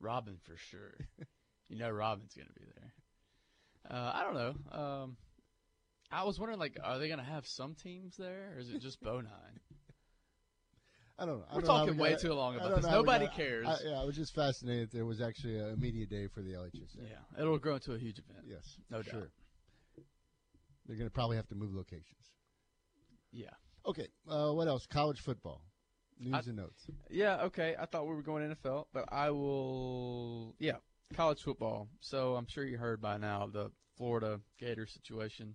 [0.00, 0.94] Robin for sure.
[1.68, 2.92] you know Robin's gonna be there.
[3.90, 4.78] Uh, I don't know.
[4.78, 5.16] Um,
[6.10, 9.02] I was wondering, like, are they gonna have some teams there, or is it just
[9.04, 9.58] Bonine?
[11.18, 11.44] I don't know.
[11.50, 12.84] I We're don't know talking we way too long about this.
[12.84, 13.66] know Nobody cares.
[13.68, 14.90] I, yeah, I was just fascinated.
[14.92, 16.96] There was actually a media day for the LHSA.
[17.02, 18.44] Yeah, it'll grow into a huge event.
[18.48, 19.10] Yes, No doubt.
[19.10, 19.30] sure.
[20.86, 22.30] They're going to probably have to move locations.
[23.32, 23.50] Yeah.
[23.86, 24.86] Okay, uh, what else?
[24.86, 25.62] College football
[26.18, 26.86] news and notes.
[27.10, 27.74] Yeah, okay.
[27.78, 30.54] I thought we were going NFL, but I will.
[30.58, 30.76] Yeah,
[31.14, 31.88] college football.
[32.00, 35.54] So I'm sure you heard by now the Florida Gator situation.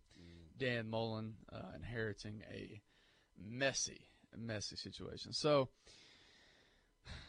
[0.57, 2.81] Dan Mullen uh, inheriting a
[3.41, 5.33] messy, messy situation.
[5.33, 5.69] So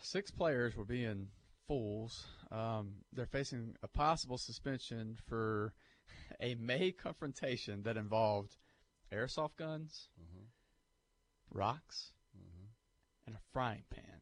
[0.03, 1.29] six players were being
[1.67, 2.27] fools.
[2.51, 5.73] Um, they're facing a possible suspension for
[6.41, 8.57] a May confrontation that involved
[9.13, 10.09] airsoft guns,
[11.53, 12.13] rocks,
[13.27, 14.21] and a frying pan.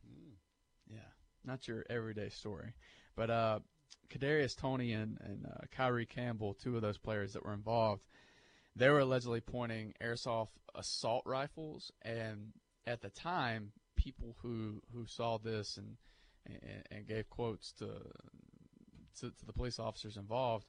[0.91, 0.99] Yeah,
[1.45, 2.75] not your everyday story.
[3.17, 3.59] But uh,
[4.11, 8.03] Kadarius Toney and, and uh, Kyree Campbell, two of those players that were involved,
[8.77, 12.53] they were allegedly pointing airsoft assault rifles, and
[12.89, 15.97] at the time, people who who saw this and
[16.47, 17.87] and, and gave quotes to,
[19.21, 20.67] to to the police officers involved,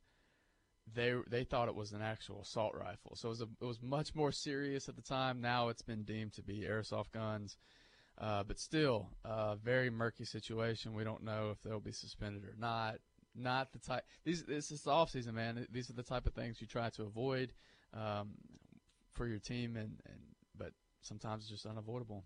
[0.94, 3.16] they they thought it was an actual assault rifle.
[3.16, 5.42] So it was a, it was much more serious at the time.
[5.42, 7.58] Now it's been deemed to be airsoft guns.
[8.18, 10.94] Uh, but still, uh, very murky situation.
[10.94, 12.96] We don't know if they'll be suspended or not.
[13.34, 14.04] Not the type.
[14.26, 15.66] These this is the off season, man.
[15.72, 17.54] These are the type of things you try to avoid
[17.94, 18.32] um,
[19.12, 20.20] for your team, and, and
[21.02, 22.24] sometimes it's just unavoidable.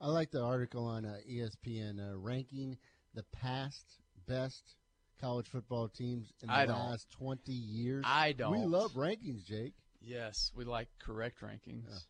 [0.00, 2.76] I like the article on uh, ESPN uh, ranking
[3.14, 3.84] the past
[4.26, 4.76] best
[5.20, 6.78] college football teams in the I don't.
[6.78, 8.04] last 20 years.
[8.06, 8.52] I don't.
[8.52, 9.74] We love rankings, Jake.
[10.00, 12.04] Yes, we like correct rankings.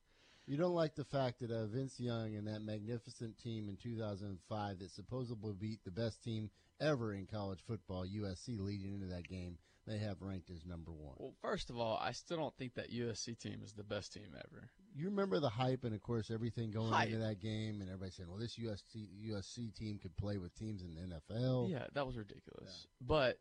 [0.47, 4.79] You don't like the fact that uh, Vince Young and that magnificent team in 2005
[4.79, 9.57] that supposedly beat the best team ever in college football, USC, leading into that game,
[9.87, 11.15] they have ranked as number one.
[11.19, 14.29] Well, first of all, I still don't think that USC team is the best team
[14.35, 14.71] ever.
[14.95, 17.09] You remember the hype and, of course, everything going Hype.
[17.09, 20.83] into that game, and everybody saying, "Well, this USC USC team could play with teams
[20.83, 22.87] in the NFL." Yeah, that was ridiculous.
[23.01, 23.39] But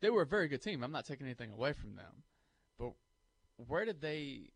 [0.00, 0.82] they were a very good team.
[0.82, 2.24] I'm not taking anything away from them.
[2.78, 2.92] But
[3.68, 4.50] where did they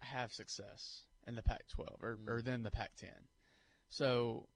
[0.00, 2.44] have success in the Pac-12 or, or mm.
[2.44, 3.08] then the Pac-10?
[3.88, 4.48] So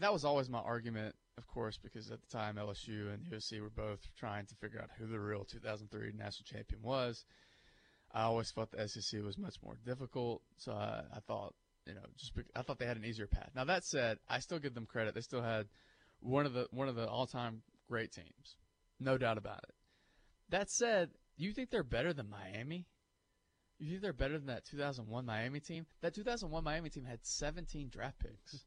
[0.00, 3.70] that was always my argument, of course, because at the time LSU and USC were
[3.70, 7.24] both trying to figure out who the real 2003 national champion was.
[8.12, 11.54] I always thought the SEC was much more difficult, so I, I thought,
[11.86, 13.50] you know, just I thought they had an easier path.
[13.56, 15.14] Now that said, I still give them credit.
[15.14, 15.66] They still had
[16.20, 18.56] one of the one of the all-time great teams,
[19.00, 19.74] no doubt about it.
[20.50, 22.86] That said, you think they're better than Miami?
[23.80, 25.86] You think they're better than that 2001 Miami team?
[26.00, 28.64] That 2001 Miami team had 17 draft picks.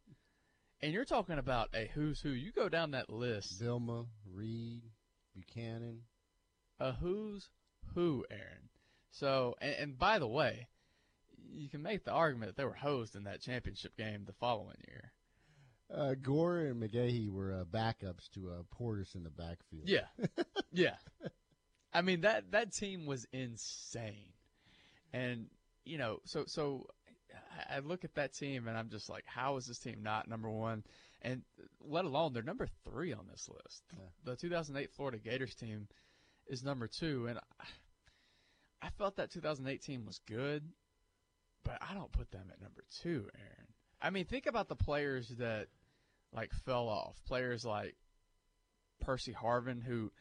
[0.81, 2.29] And you're talking about a who's who.
[2.29, 3.59] You go down that list.
[3.59, 4.83] Vilma, Reed,
[5.33, 6.01] Buchanon.
[6.79, 7.49] A who's
[7.95, 8.69] who, Aaron.
[9.09, 10.67] So, and, and by the way,
[11.51, 14.77] you can make the argument that they were hosed in that championship game the following
[14.87, 15.11] year.
[15.93, 19.87] Uh, Gore and McGahee were uh, backups to uh, Portis in the backfield.
[19.87, 20.07] Yeah,
[20.71, 20.95] yeah.
[21.93, 24.33] I mean that that team was insane,
[25.13, 25.47] and
[25.85, 26.87] you know, so so
[27.69, 30.49] I look at that team and I'm just like, how is this team not number
[30.49, 30.83] one?
[31.21, 31.41] And
[31.81, 33.83] let alone they're number three on this list.
[33.91, 34.05] Yeah.
[34.25, 35.87] The 2008 Florida Gators team
[36.47, 40.63] is number two, and I, I felt that 2008 team was good,
[41.63, 43.67] but I don't put them at number two, Aaron.
[44.01, 45.67] I mean, think about the players that
[46.33, 47.15] like fell off.
[47.25, 47.95] Players like
[49.01, 50.11] Percy Harvin, who,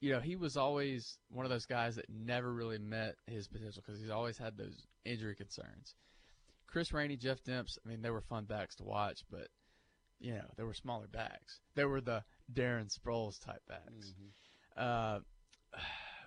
[0.00, 3.82] you know, he was always one of those guys that never really met his potential
[3.84, 5.96] because he's always had those injury concerns.
[6.74, 9.46] Chris Rainey, Jeff Demps, I mean, they were fun backs to watch, but
[10.18, 11.60] you know, they were smaller backs.
[11.76, 14.12] They were the Darren Sproles type backs.
[14.76, 15.20] Uh,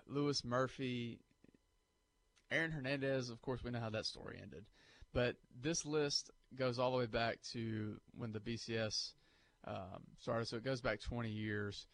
[0.07, 1.19] Louis Murphy,
[2.49, 4.63] Aaron Hernandez, of course, we know how that story ended.
[5.13, 9.15] But this list goes all the way back to when the BCS
[9.67, 10.47] um, started.
[10.47, 11.87] So it goes back 20 years,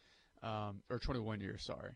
[0.43, 1.93] um, or 21 years, sorry.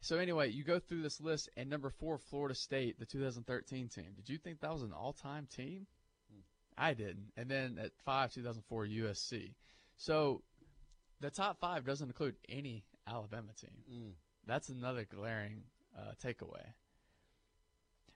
[0.00, 4.12] So anyway, you go through this list, and number four, Florida State, the 2013 team.
[4.16, 5.86] Did you think that was an all-time team?
[6.76, 7.32] I didn't.
[7.36, 9.54] And then at five, 2004, USC.
[9.96, 10.42] So
[11.20, 13.70] the top five doesn't include any Alabama team.
[13.92, 14.12] Mm.
[14.46, 15.62] That's another glaring
[15.98, 16.64] uh, takeaway.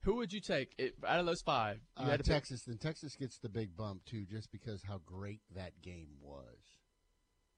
[0.04, 1.80] Who would you take it, out of those five?
[1.98, 2.62] You Uh, had to pick- Texas.
[2.62, 6.78] Then Texas gets the big bump too, just because how great that game was.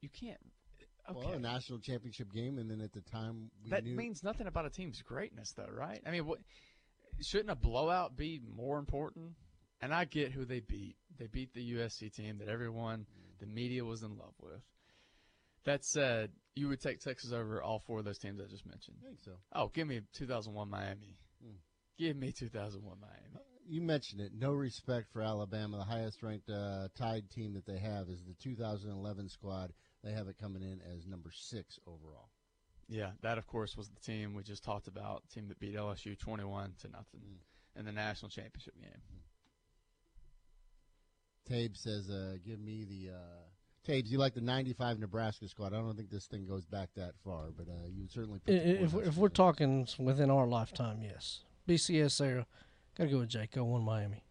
[0.01, 0.41] you can't.
[1.11, 1.19] Okay.
[1.19, 4.47] Well, a national championship game, and then at the time we that knew means nothing
[4.47, 6.01] about a team's greatness, though, right?
[6.07, 6.39] I mean, what
[7.21, 9.33] shouldn't a blowout be more important?
[9.81, 10.97] And I get who they beat.
[11.19, 13.07] They beat the USC team that everyone,
[13.39, 14.63] the media was in love with.
[15.65, 18.97] That said, you would take Texas over all four of those teams I just mentioned.
[19.03, 19.33] I think so.
[19.55, 21.17] Oh, give me 2001 Miami.
[21.43, 21.57] Hmm.
[21.99, 23.45] Give me 2001 Miami.
[23.67, 24.33] You mentioned it.
[24.35, 25.79] No respect for Alabama.
[25.79, 29.73] The highest ranked uh, tied team that they have is the 2011 squad.
[30.05, 32.29] They have it coming in as number six overall.
[32.89, 36.19] Yeah, that of course was the team we just talked about, team that beat LSU
[36.19, 37.23] 21 to nothing
[37.75, 39.01] in the national championship game.
[41.49, 43.41] Tabe says, uh, "Give me the." Uh,
[43.85, 45.75] Tabes, you like the '95 Nebraska squad?
[45.75, 48.39] I don't think this thing goes back that far, but uh, you would certainly.
[48.39, 51.41] Put the If, Cornhuskers if we're talking within our lifetime, yes.
[51.69, 52.47] BCS there,
[52.97, 53.53] got to go with Jake.
[53.53, 54.25] Go one Miami.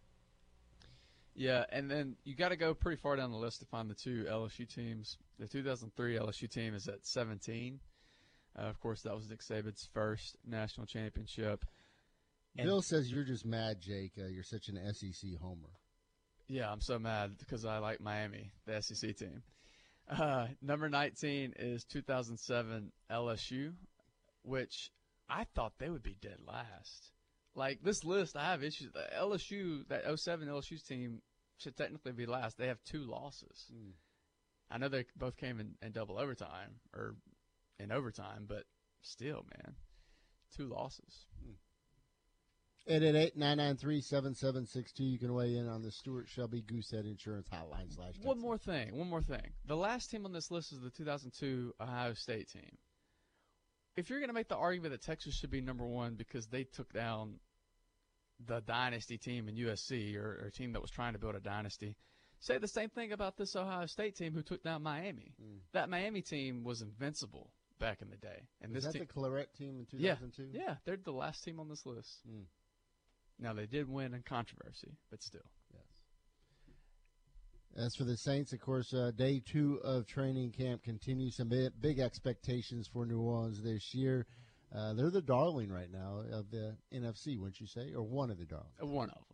[1.36, 3.94] Yeah, and then you got to go pretty far down the list to find the
[3.94, 5.18] two LSU teams.
[5.38, 7.80] The 2003 LSU team is at 17.
[8.56, 11.64] Uh, of course, that was Nick Saban's first national championship.
[12.56, 14.12] And- Bill says you're just mad, Jake.
[14.18, 15.70] Uh, you're such an SEC homer.
[16.46, 19.42] Yeah, I'm so mad because I like Miami, the SEC team.
[20.08, 23.72] Uh, number 19 is 2007 LSU,
[24.42, 24.90] which
[25.28, 27.10] I thought they would be dead last.
[27.54, 28.92] Like this list, I have issues.
[28.92, 31.22] The LSU, that 07 LSU team
[31.56, 32.58] should technically be last.
[32.58, 33.70] They have two losses.
[34.74, 37.14] I know they both came in, in double overtime or
[37.78, 38.64] in overtime, but
[39.02, 39.76] still, man,
[40.56, 41.26] two losses.
[42.88, 45.04] Eight eight eight nine nine three seven seven six two.
[45.04, 48.14] You can weigh in on the Stuart Shelby Goosehead Insurance Hotline slash.
[48.20, 48.98] One more thing.
[48.98, 49.52] One more thing.
[49.64, 52.76] The last team on this list is the 2002 Ohio State team.
[53.96, 56.64] If you're going to make the argument that Texas should be number one because they
[56.64, 57.38] took down
[58.44, 61.40] the dynasty team in USC or, or a team that was trying to build a
[61.40, 61.96] dynasty,
[62.44, 65.34] say the same thing about this Ohio State team who took down Miami.
[65.72, 69.20] That Miami team was invincible back in the day, and Was this that team, the
[69.20, 70.50] Clarett team in 2002?
[70.52, 72.20] yeah, they're the last team on this list.
[72.28, 72.44] Mm.
[73.38, 75.40] Now they did win in controversy, but still.
[75.72, 75.82] Yes.
[77.76, 81.36] As for the Saints, of course, uh, day two of training camp continues.
[81.36, 84.26] Some big, big expectations for New Orleans this year.
[84.72, 88.38] Uh, they're the darling right now of the NFC, wouldn't you say, or one of
[88.38, 88.74] the darlings?
[88.80, 89.33] One of them,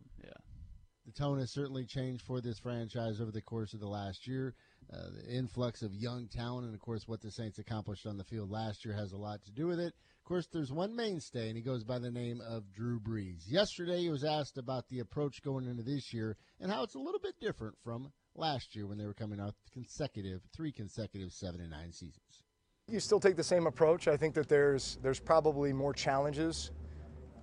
[1.05, 4.53] The tone has certainly changed for this franchise over the course of the last year.
[4.93, 8.23] Uh, the influx of young talent, and of course, what the Saints accomplished on the
[8.23, 9.93] field last year has a lot to do with it.
[10.19, 13.49] Of course, there's one mainstay, and he goes by the name of Drew Brees.
[13.49, 16.99] Yesterday, he was asked about the approach going into this year and how it's a
[16.99, 21.61] little bit different from last year when they were coming out consecutive, three consecutive seven
[21.61, 22.43] and nine seasons.
[22.87, 24.07] You still take the same approach.
[24.07, 26.71] I think that there's there's probably more challenges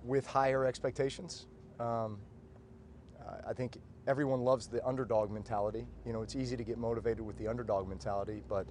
[0.03, 1.47] with higher expectations.
[1.79, 2.19] Um,
[3.49, 5.87] I think everyone loves the underdog mentality.
[6.05, 8.67] You know, it's easy to get motivated with the underdog mentality, but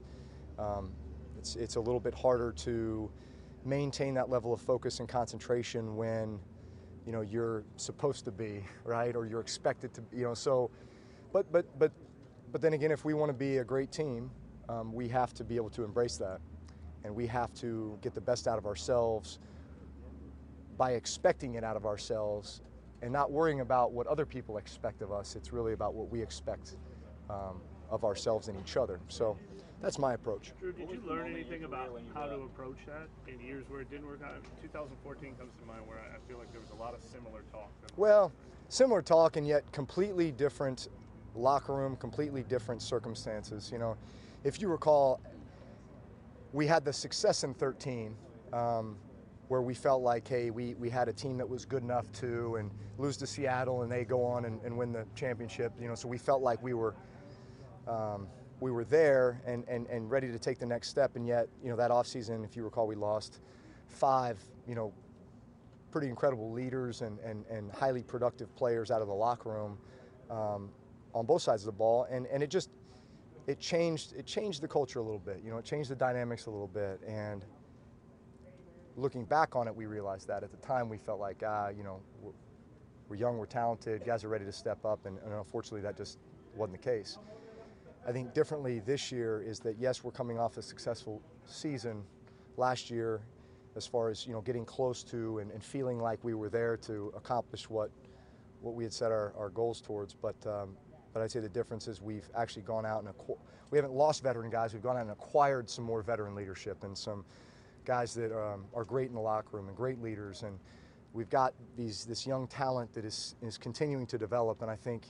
[0.56, 0.92] um,
[1.36, 3.10] it's it's a little bit harder to
[3.64, 6.38] maintain that level of focus and concentration when
[7.04, 10.70] you know you're supposed to be right or you're expected to you know so
[11.32, 11.90] but but but
[12.52, 14.30] but then again if we want to be a great team
[14.68, 16.40] um, we have to be able to embrace that
[17.04, 19.38] and we have to get the best out of ourselves
[20.76, 22.62] by expecting it out of ourselves
[23.02, 26.20] and not worrying about what other people expect of us it's really about what we
[26.20, 26.76] expect
[27.30, 29.36] um, of ourselves and each other so
[29.80, 33.64] that's my approach Drew, did you learn anything about how to approach that in years
[33.68, 34.42] where it didn't work out?
[34.62, 37.70] 2014 comes to mind where I feel like there was a lot of similar talk.
[37.96, 38.32] Well,
[38.68, 40.88] similar talk and yet completely different
[41.34, 43.70] locker room, completely different circumstances.
[43.72, 43.96] You know,
[44.44, 45.20] if you recall,
[46.52, 48.14] we had the success in 13
[48.52, 48.96] um,
[49.48, 52.56] where we felt like, hey, we, we had a team that was good enough to
[52.56, 55.72] and lose to Seattle and they go on and, and win the championship.
[55.80, 56.94] You know, so we felt like we were
[57.86, 58.28] um,
[58.60, 61.16] we were there and, and, and ready to take the next step.
[61.16, 63.40] And yet, you know, that offseason, if you recall, we lost
[63.86, 64.92] five, you know,
[65.90, 69.78] pretty incredible leaders and, and, and highly productive players out of the locker room
[70.30, 70.70] um,
[71.14, 72.06] on both sides of the ball.
[72.10, 72.70] And, and it just,
[73.46, 75.40] it changed, it changed the culture a little bit.
[75.42, 77.00] You know, it changed the dynamics a little bit.
[77.06, 77.44] And
[78.98, 81.82] looking back on it, we realized that at the time we felt like, ah, you
[81.82, 82.32] know, we're,
[83.08, 85.06] we're young, we're talented, guys are ready to step up.
[85.06, 86.18] And, and unfortunately, that just
[86.54, 87.18] wasn't the case.
[88.06, 92.02] I think differently this year is that yes, we're coming off a successful season
[92.56, 93.20] last year,
[93.76, 96.76] as far as you know, getting close to and, and feeling like we were there
[96.78, 97.90] to accomplish what
[98.60, 100.14] what we had set our, our goals towards.
[100.14, 100.76] But um,
[101.12, 103.12] but I'd say the difference is we've actually gone out and
[103.70, 104.72] we haven't lost veteran guys.
[104.72, 107.24] We've gone out and acquired some more veteran leadership and some
[107.88, 110.42] guys that um, are great in the locker room and great leaders.
[110.42, 110.58] And
[111.14, 114.60] we've got these this young talent that is is continuing to develop.
[114.60, 115.04] And I think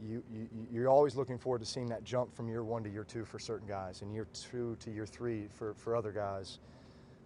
[0.00, 3.04] you, you, you're always looking forward to seeing that jump from year one to year
[3.04, 6.60] two for certain guys and year two to year three for, for other guys.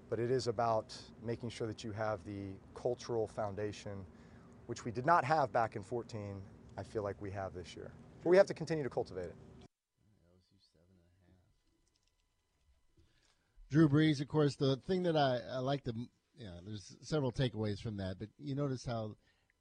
[0.08, 3.92] But it is about making sure that you have the cultural foundation,
[4.66, 6.40] which we did not have back in 14,
[6.76, 7.92] I feel like we have this year.
[8.22, 9.34] But we have to continue to cultivate it.
[13.74, 15.92] Drew Brees, of course, the thing that I, I like to,
[16.38, 19.16] yeah, there's several takeaways from that, but you notice how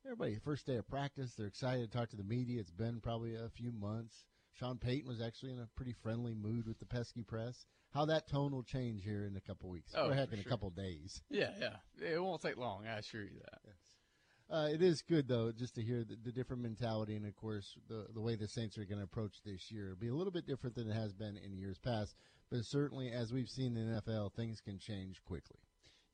[0.05, 2.59] everybody, first day of practice, they're excited to talk to the media.
[2.59, 4.26] It's been probably a few months.
[4.53, 7.66] Sean Payton was actually in a pretty friendly mood with the pesky press.
[7.91, 10.43] How that tone will change here in a couple weeks, Oh, or heck, in a
[10.43, 11.24] couple days.
[11.32, 11.78] Yeah, yeah.
[11.99, 12.86] It won't take long.
[12.86, 14.55] I assure you that.
[14.55, 17.76] Uh, it is good though, just to hear the, the different mentality, and of course,
[17.89, 19.86] the the way the Saints are going to approach this year.
[19.86, 22.16] It'll be a little bit different than it has been in years past,
[22.52, 25.60] but certainly, as we've seen in the NFL, things can change quickly.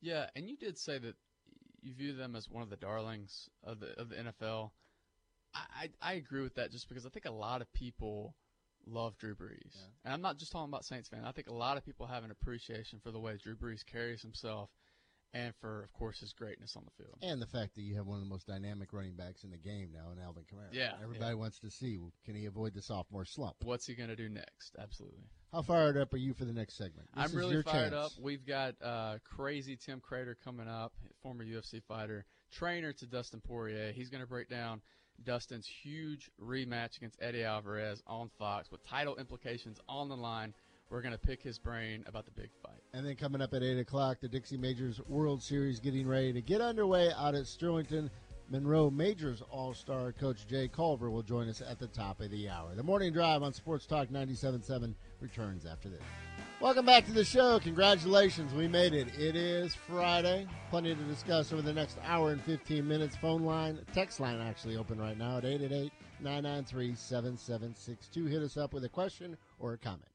[0.00, 1.14] Yeah, and you did say that
[1.82, 4.70] you view them as one of the darlings of the of the NFL.
[5.54, 8.34] I I, I agree with that just because I think a lot of people
[8.86, 11.24] love Drew Brees, and I'm not just talking about Saints fans.
[11.26, 14.22] I think a lot of people have an appreciation for the way Drew Brees carries
[14.22, 14.70] himself,
[15.34, 17.16] and for of course his greatness on the field.
[17.22, 19.58] And the fact that you have one of the most dynamic running backs in the
[19.58, 20.68] game now in Alvin Kamara.
[20.72, 21.34] Yeah, Everybody yeah.
[21.34, 23.56] wants to see can he avoid the sophomore slump.
[23.62, 24.76] What's he going to do next?
[24.78, 25.24] Absolutely.
[25.52, 27.08] How fired up are you for the next segment?
[27.14, 27.94] This I'm really fired chance.
[27.94, 28.12] up.
[28.20, 33.92] We've got uh, crazy Tim Credeur coming up, former UFC fighter, trainer to Dustin Poirier.
[33.92, 34.80] He's going to break down
[35.24, 40.54] Dustin's huge rematch against Eddie Alvarez on Fox with title implications on the line.
[40.90, 42.82] We're going to pick his brain about the big fight.
[42.92, 46.42] And then coming up at 8 o'clock, the Dixie Majors World Series getting ready to
[46.42, 48.10] get underway out at Sterlington.
[48.48, 52.48] Monroe Majors All Star coach Jay Culver will join us at the top of the
[52.48, 52.74] hour.
[52.74, 56.02] The morning drive on Sports Talk 97.7 returns after this.
[56.60, 57.60] Welcome back to the show.
[57.60, 59.16] Congratulations, we made it.
[59.16, 60.48] It is Friday.
[60.70, 63.14] Plenty to discuss over the next hour and 15 minutes.
[63.14, 68.26] Phone line, text line actually open right now at 888 993 7762.
[68.26, 70.09] Hit us up with a question or a comment.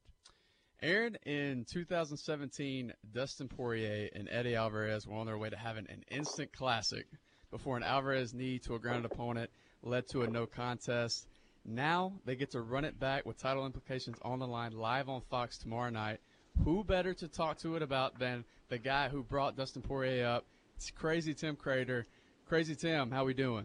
[0.82, 6.04] Aaron, in 2017, Dustin Poirier and Eddie Alvarez were on their way to having an
[6.10, 7.06] instant classic
[7.50, 9.50] before an Alvarez knee to a grounded opponent
[9.82, 11.26] led to a no contest.
[11.64, 15.22] Now they get to run it back with title implications on the line live on
[15.30, 16.20] Fox tomorrow night.
[16.64, 20.44] Who better to talk to it about than the guy who brought Dustin Poirier up?
[20.76, 22.04] It's crazy Tim Credeur.
[22.46, 23.64] Crazy Tim, how we doing?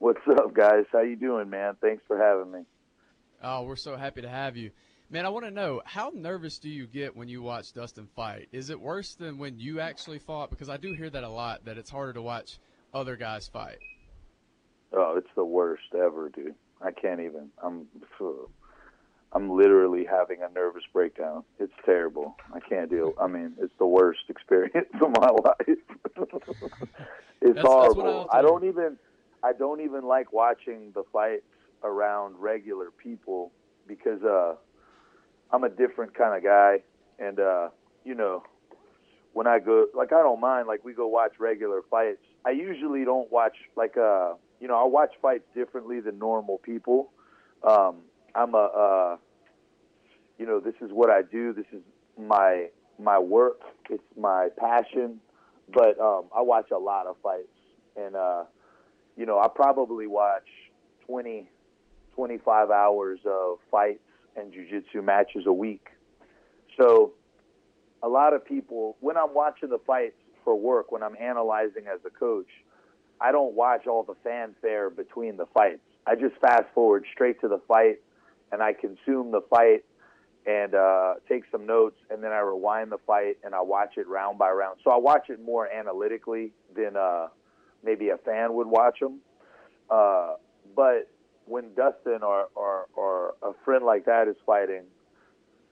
[0.00, 0.86] What's up, guys?
[0.92, 1.76] How you doing, man?
[1.80, 2.60] Thanks for having me.
[3.42, 4.70] Oh, we're so happy to have you.
[5.12, 8.48] Man, I want to know how nervous do you get when you watch Dustin fight?
[8.52, 10.50] Is it worse than when you actually fought?
[10.50, 12.60] Because I do hear that a lot that it's harder to watch
[12.94, 13.78] other guys fight.
[14.92, 16.54] Oh, it's the worst ever, dude.
[16.80, 17.50] I can't even.
[17.62, 17.86] I'm.
[19.32, 21.44] I'm literally having a nervous breakdown.
[21.60, 22.34] It's terrible.
[22.52, 23.14] I can't deal.
[23.20, 25.56] I mean, it's the worst experience of my life.
[25.66, 25.80] it's
[26.16, 28.28] That's- that's horrible.
[28.30, 28.96] I'll I don't even.
[29.42, 31.42] I don't even like watching the fights
[31.82, 33.50] around regular people
[33.86, 34.54] because uh,
[35.52, 36.82] I'm a different kind of guy,
[37.18, 37.68] and uh,
[38.04, 38.44] you know,
[39.32, 42.18] when I go, like I don't mind, like we go watch regular fights.
[42.44, 47.10] I usually don't watch like uh, you know, I watch fights differently than normal people.
[47.66, 47.96] Um,
[48.34, 49.16] I'm a, uh,
[50.38, 51.52] you know, this is what I do.
[51.52, 51.82] This is
[52.18, 53.60] my my work.
[53.88, 55.20] It's my passion.
[55.72, 57.46] But um, I watch a lot of fights,
[57.96, 58.44] and uh,
[59.16, 60.48] you know, I probably watch
[61.06, 61.48] 20,
[62.14, 64.00] 25 hours of fights
[64.36, 65.88] and jujitsu matches a week.
[66.78, 67.12] So,
[68.02, 72.00] a lot of people, when I'm watching the fights for work, when I'm analyzing as
[72.06, 72.48] a coach,
[73.20, 75.82] I don't watch all the fanfare between the fights.
[76.06, 78.00] I just fast forward straight to the fight,
[78.50, 79.84] and I consume the fight
[80.46, 84.08] and uh, take some notes, and then I rewind the fight and I watch it
[84.08, 84.78] round by round.
[84.82, 87.28] So I watch it more analytically than uh,
[87.84, 89.20] maybe a fan would watch them.
[89.90, 90.34] Uh,
[90.74, 91.08] but
[91.50, 94.84] when Dustin or, or or a friend like that is fighting,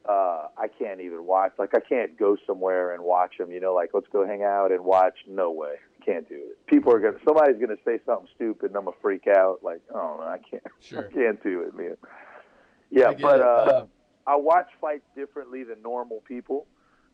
[0.09, 1.53] uh, I can't even watch.
[1.59, 3.51] Like I can't go somewhere and watch them.
[3.53, 5.15] You know, like let's go hang out and watch.
[5.29, 5.75] No way,
[6.05, 6.67] can't do it.
[6.67, 7.19] People are gonna.
[7.25, 9.61] Somebody's gonna say something stupid, and I'm gonna freak out.
[9.63, 10.63] Like, oh no, I can't.
[10.81, 11.09] Sure.
[11.09, 11.97] I can't do it, man.
[12.91, 13.87] Yeah, but uh, Uh,
[14.27, 16.67] I watch fights differently than normal people.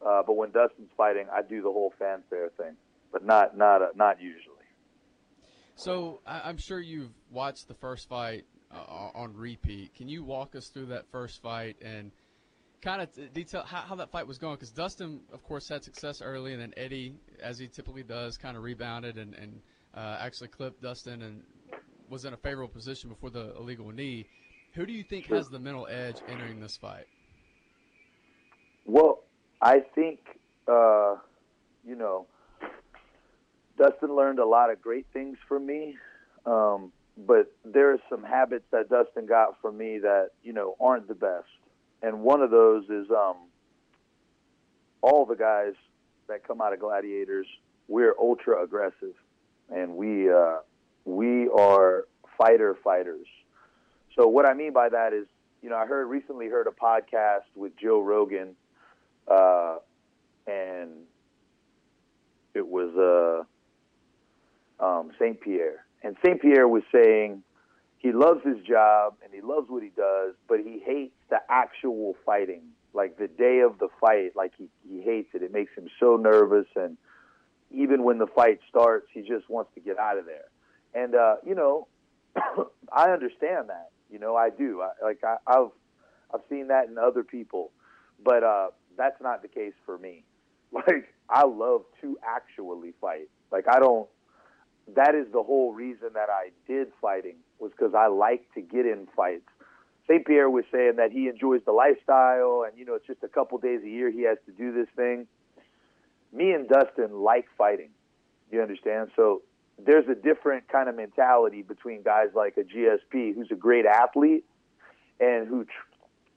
[0.04, 2.76] Uh, but when Dustin's fighting, I do the whole fanfare thing,
[3.12, 4.50] but not not uh, not usually.
[5.76, 8.44] So I'm sure you've watched the first fight
[8.74, 9.94] uh, on repeat.
[9.94, 12.10] Can you walk us through that first fight and
[12.82, 14.56] kind of detail how, how that fight was going?
[14.56, 18.56] Because Dustin, of course, had success early, and then Eddie, as he typically does, kind
[18.56, 19.60] of rebounded and, and
[19.94, 21.42] uh, actually clipped Dustin and
[22.08, 24.26] was in a favorable position before the illegal knee.
[24.74, 27.06] Who do you think has the mental edge entering this fight?
[28.84, 29.22] Well,
[29.62, 30.20] I think
[30.68, 31.16] uh,
[31.86, 32.26] you know
[33.78, 35.96] Dustin learned a lot of great things from me,
[36.44, 41.08] um, but there are some habits that Dustin got from me that you know aren't
[41.08, 41.48] the best,
[42.02, 43.36] and one of those is um,
[45.00, 45.74] all the guys
[46.28, 47.46] that come out of Gladiators.
[47.86, 49.14] We're ultra aggressive,
[49.70, 50.58] and we uh,
[51.04, 52.06] we are
[52.36, 53.26] fighter fighters.
[54.16, 55.26] So what I mean by that is,
[55.62, 58.54] you know, I heard recently heard a podcast with Joe Rogan,
[59.28, 59.76] uh,
[60.46, 60.90] and
[62.54, 63.46] it was
[64.80, 67.42] uh, um, Saint Pierre, and Saint Pierre was saying
[67.98, 72.14] he loves his job and he loves what he does, but he hates the actual
[72.26, 72.60] fighting,
[72.92, 74.36] like the day of the fight.
[74.36, 75.42] Like he he hates it.
[75.42, 76.98] It makes him so nervous, and
[77.70, 80.44] even when the fight starts, he just wants to get out of there.
[80.94, 81.88] And uh, you know,
[82.92, 83.90] I understand that.
[84.10, 84.82] You know, I do.
[84.82, 85.70] I, like I, I've
[86.32, 87.70] I've seen that in other people,
[88.22, 90.24] but uh, that's not the case for me.
[90.74, 93.28] Like I love to actually fight.
[93.52, 94.08] Like I don't.
[94.94, 98.86] That is the whole reason that I did fighting was because I like to get
[98.86, 99.48] in fights.
[100.06, 100.26] St.
[100.26, 103.56] Pierre was saying that he enjoys the lifestyle, and you know, it's just a couple
[103.58, 105.26] days a year he has to do this thing.
[106.32, 107.90] Me and Dustin like fighting.
[108.50, 109.10] You understand?
[109.16, 109.42] So
[109.78, 114.44] there's a different kind of mentality between guys like a GSP, who's a great athlete
[115.20, 115.70] and who tr-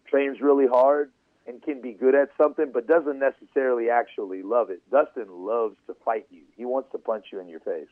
[0.09, 1.11] trains really hard
[1.45, 4.81] and can be good at something, but doesn't necessarily actually love it.
[4.91, 6.41] Dustin loves to fight you.
[6.55, 7.87] He wants to punch you in your face,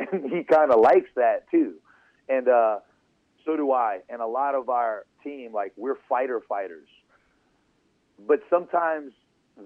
[0.00, 1.74] and he kind of likes that too.
[2.28, 2.78] And uh,
[3.44, 4.00] so do I.
[4.08, 6.88] And a lot of our team, like we're fighter fighters,
[8.26, 9.12] but sometimes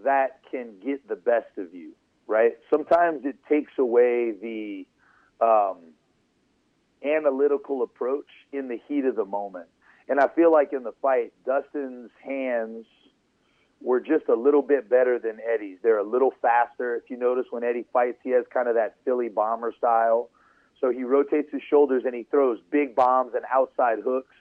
[0.04, 1.92] that can get the best of you,
[2.26, 2.52] right?
[2.70, 4.86] Sometimes it takes away the
[5.40, 5.78] um,
[7.04, 9.66] analytical approach in the heat of the moment.
[10.08, 12.86] And I feel like in the fight, Dustin's hands
[13.84, 15.76] were just a little bit better than Eddie's.
[15.82, 16.96] They're a little faster.
[16.96, 20.30] If you notice when Eddie fights, he has kind of that Philly bomber style.
[20.80, 24.34] So he rotates his shoulders and he throws big bombs and outside hooks.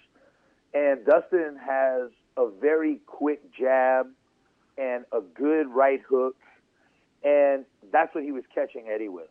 [0.74, 4.08] And Dustin has a very quick jab
[4.78, 6.38] and a good right hook.
[7.24, 9.28] And that's what he was catching Eddie with.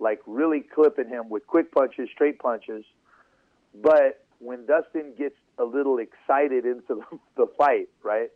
[0.00, 2.84] Like really clipping him with quick punches, straight punches.
[3.80, 7.04] But when Dustin gets a little excited into
[7.36, 8.30] the, fight, right?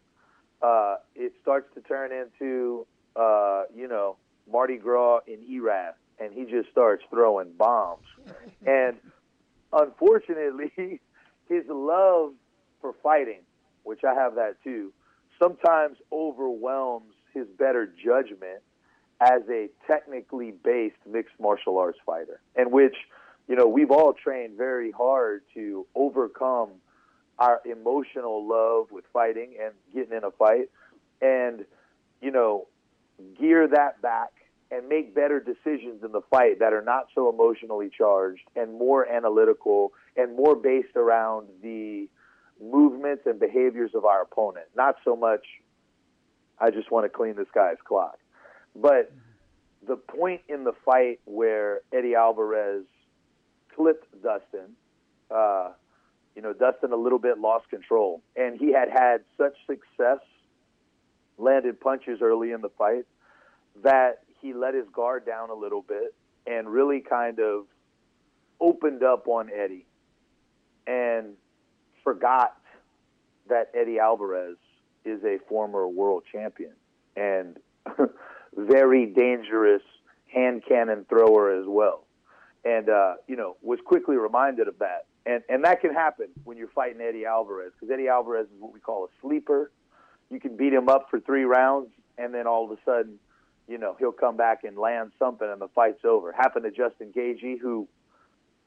[0.62, 4.16] Uh, it starts to turn into, uh, you know,
[4.50, 8.06] Mardi Gras in Erath, and he just starts throwing bombs.
[8.66, 8.96] and
[9.72, 10.72] unfortunately,
[11.48, 12.32] his love
[12.80, 13.40] for fighting,
[13.82, 14.92] which I have that too,
[15.40, 18.62] sometimes overwhelms his better judgment
[19.20, 22.94] as a technically based mixed martial arts fighter, in which,
[23.48, 26.70] you know, we've all trained very hard to overcome
[27.38, 30.70] our emotional love with fighting and getting in a fight
[31.20, 31.64] and
[32.20, 32.66] you know
[33.38, 34.30] gear that back
[34.70, 39.06] and make better decisions in the fight that are not so emotionally charged and more
[39.08, 42.08] analytical and more based around the
[42.60, 45.44] movements and behaviors of our opponent not so much
[46.58, 48.18] I just want to clean this guy's clock.
[48.74, 49.12] But
[49.86, 52.84] the point in the fight where Eddie Alvarez
[53.74, 54.74] clipped Dustin,
[55.30, 55.72] uh,
[56.36, 60.18] you know, Dustin a little bit lost control, and he had had such success
[61.38, 63.06] landed punches early in the fight
[63.82, 66.14] that he let his guard down a little bit
[66.46, 67.64] and really kind of
[68.60, 69.86] opened up on Eddie
[70.86, 71.34] and
[72.04, 72.56] forgot
[73.48, 74.56] that Eddie Alvarez
[75.04, 76.72] is a former world champion
[77.16, 77.58] and
[78.56, 79.82] very dangerous
[80.32, 82.04] hand cannon thrower as well.
[82.64, 85.06] And, uh, you know, was quickly reminded of that.
[85.26, 88.72] And, and that can happen when you're fighting Eddie Alvarez because Eddie Alvarez is what
[88.72, 89.72] we call a sleeper.
[90.30, 93.18] You can beat him up for three rounds, and then all of a sudden,
[93.68, 96.32] you know, he'll come back and land something, and the fight's over.
[96.32, 97.88] Happened to Justin Gaethje, who,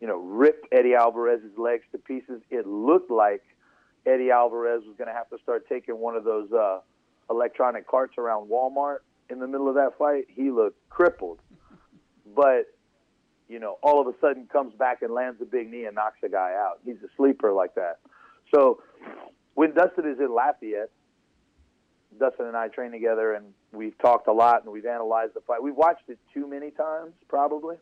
[0.01, 2.41] you know, ripped Eddie Alvarez's legs to pieces.
[2.49, 3.43] It looked like
[4.05, 6.79] Eddie Alvarez was going to have to start taking one of those uh,
[7.29, 8.97] electronic carts around Walmart
[9.29, 10.25] in the middle of that fight.
[10.27, 11.39] He looked crippled,
[12.35, 12.65] but
[13.49, 16.19] you know, all of a sudden comes back and lands a big knee and knocks
[16.23, 16.79] a guy out.
[16.85, 17.97] He's a sleeper like that.
[18.53, 18.81] So
[19.55, 20.91] when Dustin is in Lafayette,
[22.17, 25.61] Dustin and I train together and we've talked a lot and we've analyzed the fight.
[25.61, 27.77] We've watched it too many times, probably.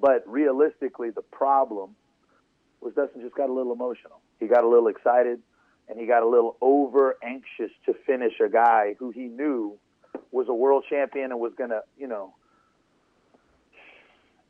[0.00, 1.96] But realistically, the problem
[2.80, 4.20] was Dustin just got a little emotional.
[4.38, 5.40] He got a little excited
[5.88, 9.78] and he got a little over anxious to finish a guy who he knew
[10.30, 12.34] was a world champion and was going to, you know,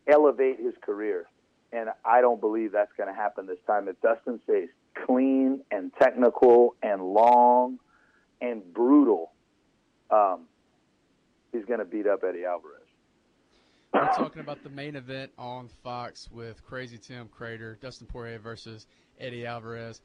[0.07, 1.26] elevate his career.
[1.72, 3.88] And I don't believe that's going to happen this time.
[3.88, 4.68] If Dustin stays
[5.07, 7.78] clean and technical and long
[8.40, 9.32] and brutal,
[10.11, 10.42] um,
[11.50, 12.78] he's going to beat up Eddie Alvarez.
[13.94, 18.86] We're talking about the main event on Fox with Crazy Tim Credeur, Dustin Poirier versus
[19.20, 20.00] Eddie Alvarez.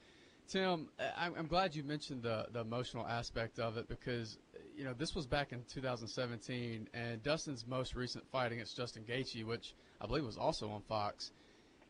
[0.48, 0.88] Tim,
[1.18, 4.40] I'm, glad you mentioned the, the emotional aspect of it because,
[4.78, 9.44] you know, this was back in 2017, and Dustin's most recent fight against Justin Gaethje,
[9.44, 11.32] which I believe was also on Fox,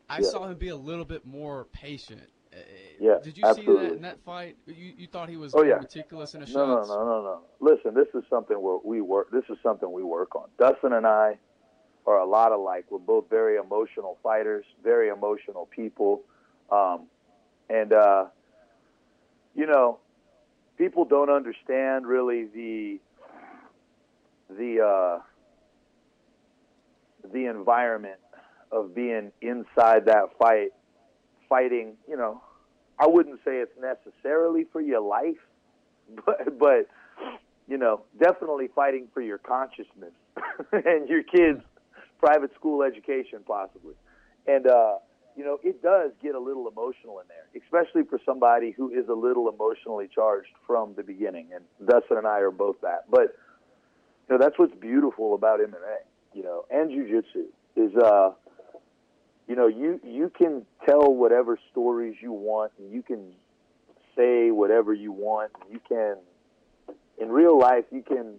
[0.08, 0.28] I Yeah.
[0.28, 2.30] saw him be a little bit more patient.
[2.52, 2.56] Uh,
[2.98, 4.56] Yeah, Did you see that in that fight?
[4.66, 5.78] You, you thought he was Oh yeah.
[5.78, 6.88] meticulous in his no, shots?
[6.88, 7.40] no, no, no, no.
[7.60, 9.30] Listen, this is something where we work.
[9.30, 10.48] This is something we work on.
[10.58, 11.38] Dustin and I
[12.06, 12.86] are a lot alike.
[12.90, 16.22] We're both very emotional fighters, very emotional people,
[16.70, 17.06] um,
[17.68, 18.26] and uh,
[19.54, 19.98] you know,
[20.78, 22.98] people don't understand really the
[24.48, 25.18] the uh,
[27.32, 28.18] the environment
[28.70, 30.70] of being inside that fight,
[31.48, 31.96] fighting.
[32.08, 32.42] You know,
[32.98, 35.36] I wouldn't say it's necessarily for your life,
[36.26, 36.88] but but
[37.68, 40.12] you know, definitely fighting for your consciousness
[40.72, 41.62] and your kids'
[42.18, 43.94] private school education, possibly.
[44.46, 44.94] And uh,
[45.36, 49.08] you know, it does get a little emotional in there, especially for somebody who is
[49.08, 51.50] a little emotionally charged from the beginning.
[51.54, 53.04] And Dustin and I are both that.
[53.08, 53.36] But
[54.28, 56.02] you know, that's what's beautiful about MMA,
[56.38, 58.30] you know, and jujitsu is uh
[59.48, 63.32] you know, you you can tell whatever stories you want and you can
[64.16, 65.50] say whatever you want.
[65.68, 66.16] You can
[67.20, 68.34] in real life you can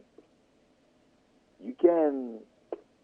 [1.62, 2.40] you can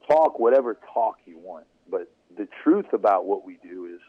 [0.10, 4.00] talk whatever talk you want, but the truth about what we do is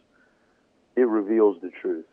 [0.95, 2.07] it reveals the truth.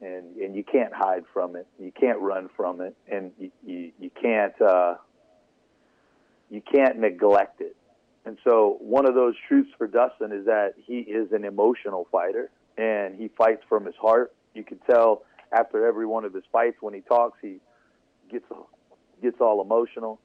[0.00, 1.66] And and you can't hide from it.
[1.80, 4.94] You can't run from it and you you, you can't uh
[6.50, 7.74] you can't neglect it.
[8.26, 12.50] And so one of those truths for Dustin is that he is an emotional fighter
[12.76, 14.34] and he fights from his heart.
[14.52, 15.22] You can tell
[15.52, 17.60] after every one of his fights when he talks, he
[18.28, 18.44] gets
[19.22, 20.20] gets all emotional,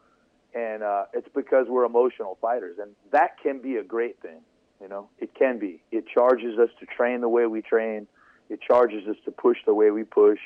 [0.54, 4.42] and uh, it's because we're emotional fighters, and that can be a great thing.
[4.82, 5.82] You know, it can be.
[5.92, 8.08] It charges us to train the way we train.
[8.50, 10.40] It charges us to push the way we push.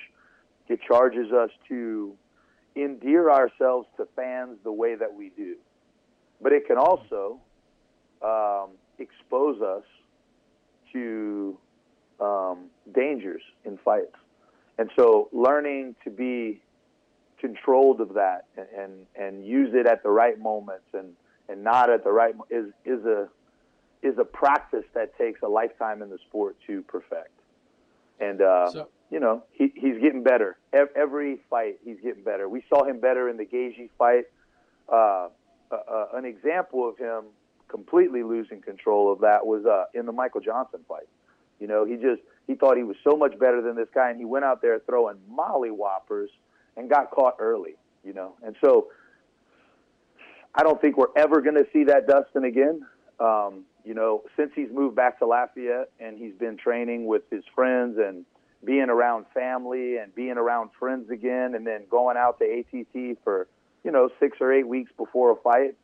[0.67, 2.15] It charges us to
[2.75, 5.55] endear ourselves to fans the way that we do.
[6.41, 7.39] But it can also
[8.25, 8.69] um,
[8.99, 9.83] expose us
[10.93, 11.57] to
[12.19, 14.15] um, dangers in fights.
[14.77, 16.61] And so learning to be
[17.39, 21.09] controlled of that and, and, and use it at the right moments and,
[21.49, 23.27] and not at the right mo- is, is a
[24.03, 27.31] is a practice that takes a lifetime in the sport to perfect.
[28.19, 31.77] And uh, So- you know he, he's getting better every fight.
[31.85, 32.49] He's getting better.
[32.49, 34.25] We saw him better in the Gaethje fight.
[34.91, 35.29] Uh,
[35.71, 37.25] uh, uh, an example of him
[37.75, 41.09] completely losing control of that was uh, in the Michael Johnson fight.
[41.59, 44.17] You know, he just he thought he was so much better than this guy, and
[44.17, 46.29] he went out there throwing molly whoppers
[46.77, 47.75] and got caught early.
[48.05, 48.87] You know, and so
[50.53, 52.85] I don't think we're ever going to see that Dustin again.
[53.19, 57.43] Um, you know, since he's moved back to Lafayette and he's been training with his
[57.53, 58.25] friends and
[58.63, 63.47] being around family and being around friends again, and then going out to ATT for
[63.83, 65.75] you know six or eight weeks before a fight.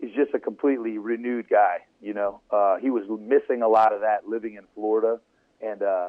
[0.00, 1.78] He's just a completely renewed guy.
[2.02, 5.20] You know, uh, he was missing a lot of that living in Florida,
[5.60, 6.08] and uh,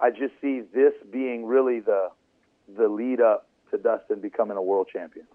[0.00, 2.08] I just see this being really the
[2.76, 5.26] the lead up to Dustin becoming a world champion.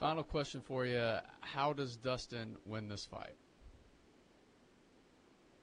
[0.00, 3.36] Final question for you: How does Dustin win this fight?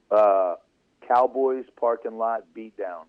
[0.10, 0.56] Uh,
[1.08, 3.06] Cowboys parking lot beatdown.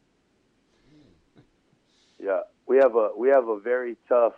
[2.19, 4.35] Yeah, we have a we have a very tough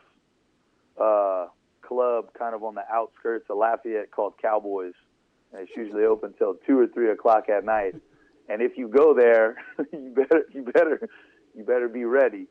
[1.01, 1.47] uh,
[1.93, 4.95] club kind of on the outskirts of Lafayette called Cowboys,
[5.53, 7.95] and it's usually open till two or three o'clock at night.
[8.49, 9.57] And if you go there,
[9.93, 11.09] you better you better
[11.55, 12.47] you better be ready.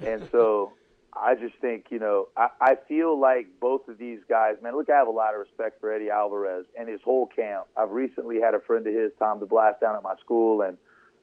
[0.00, 0.72] And so
[1.12, 4.76] I just think you know I, I feel like both of these guys, man.
[4.76, 7.66] Look, I have a lot of respect for Eddie Alvarez and his whole camp.
[7.76, 10.76] I've recently had a friend of his, Tom DeBlass, down at my school, and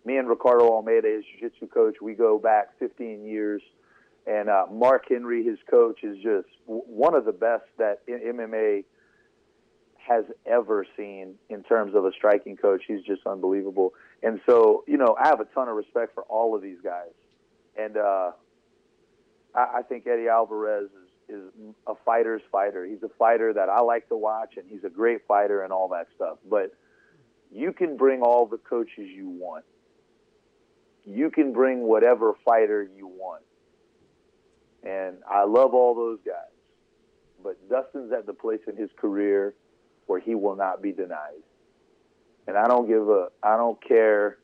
[0.06, 3.62] me and Ricardo Almeida, his jiu-jitsu coach, we go back 15 years.
[4.28, 8.84] And uh, Mark Henry, his coach, is just one of the best that MMA
[9.98, 12.84] has ever seen in terms of a striking coach.
[12.88, 13.94] He's just unbelievable.
[14.24, 17.12] And so, you know, I have a ton of respect for all of these guys.
[17.78, 18.32] And uh,
[19.54, 20.90] I, I think Eddie Alvarez
[21.30, 22.86] is, is a fighter's fighter.
[22.86, 25.90] He's a fighter that I like to watch, and he's a great fighter and all
[25.90, 26.38] that stuff.
[26.50, 26.72] But
[27.52, 29.66] you can bring all the coaches you want
[31.06, 33.44] you can bring whatever fighter you want.
[34.86, 36.36] And I love all those guys.
[37.44, 39.56] But Dustin's at the place in his career
[40.06, 41.44] where he will not be denied.
[42.48, 44.38] And I don't give a I don't care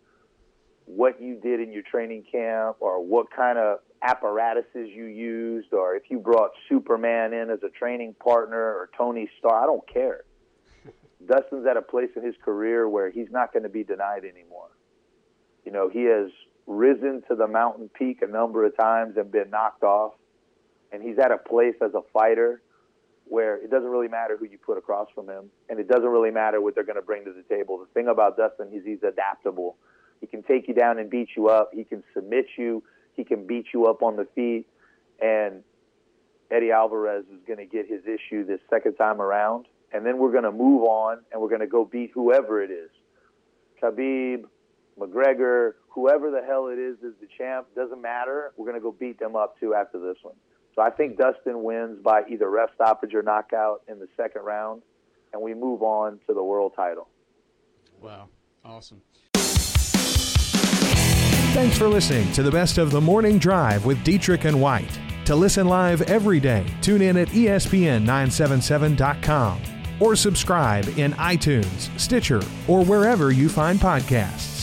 [0.86, 5.96] what you did in your training camp or what kind of apparatuses you used or
[5.96, 9.64] if you brought Superman in as a training partner or Tony Stark.
[9.64, 10.24] I don't care.
[11.28, 14.70] Dustin's at a place in his career where he's not going to be denied anymore.
[15.66, 16.32] You know, he has
[16.66, 20.14] risen to the mountain peak a number of times and been knocked off.
[20.92, 22.62] And he's at a place as a fighter
[23.26, 26.32] where it doesn't really matter who you put across from him, and it doesn't really
[26.32, 27.78] matter what they're going to bring to the table.
[27.78, 29.78] The thing about Dustin is he's adaptable.
[30.20, 31.72] He can take you down and beat you up.
[31.74, 32.84] He can submit you.
[33.16, 34.66] He can beat you up on the feet.
[35.22, 35.64] And
[36.52, 39.66] Eddie Alvarez is going to get his issue this second time around.
[39.94, 42.72] And then we're going to move on and we're going to go beat whoever it
[42.72, 42.90] is.
[43.82, 44.44] Khabib,
[45.00, 48.52] McGregor, whoever the hell it is is the champ, doesn't matter.
[48.58, 50.36] We're going to go beat them up too after this one.
[50.76, 54.82] So I think Dustin wins by either ref stoppage or knockout in the second round,
[55.34, 57.08] and we move on to the world title.
[58.02, 58.30] Wow.
[58.64, 59.02] Awesome.
[61.54, 64.98] Thanks for listening to the best of the morning drive with Dietrich and White.
[65.26, 69.62] To listen live every day, tune in at ESPN977.com
[70.00, 74.61] or subscribe in iTunes, Stitcher, or wherever you find podcasts.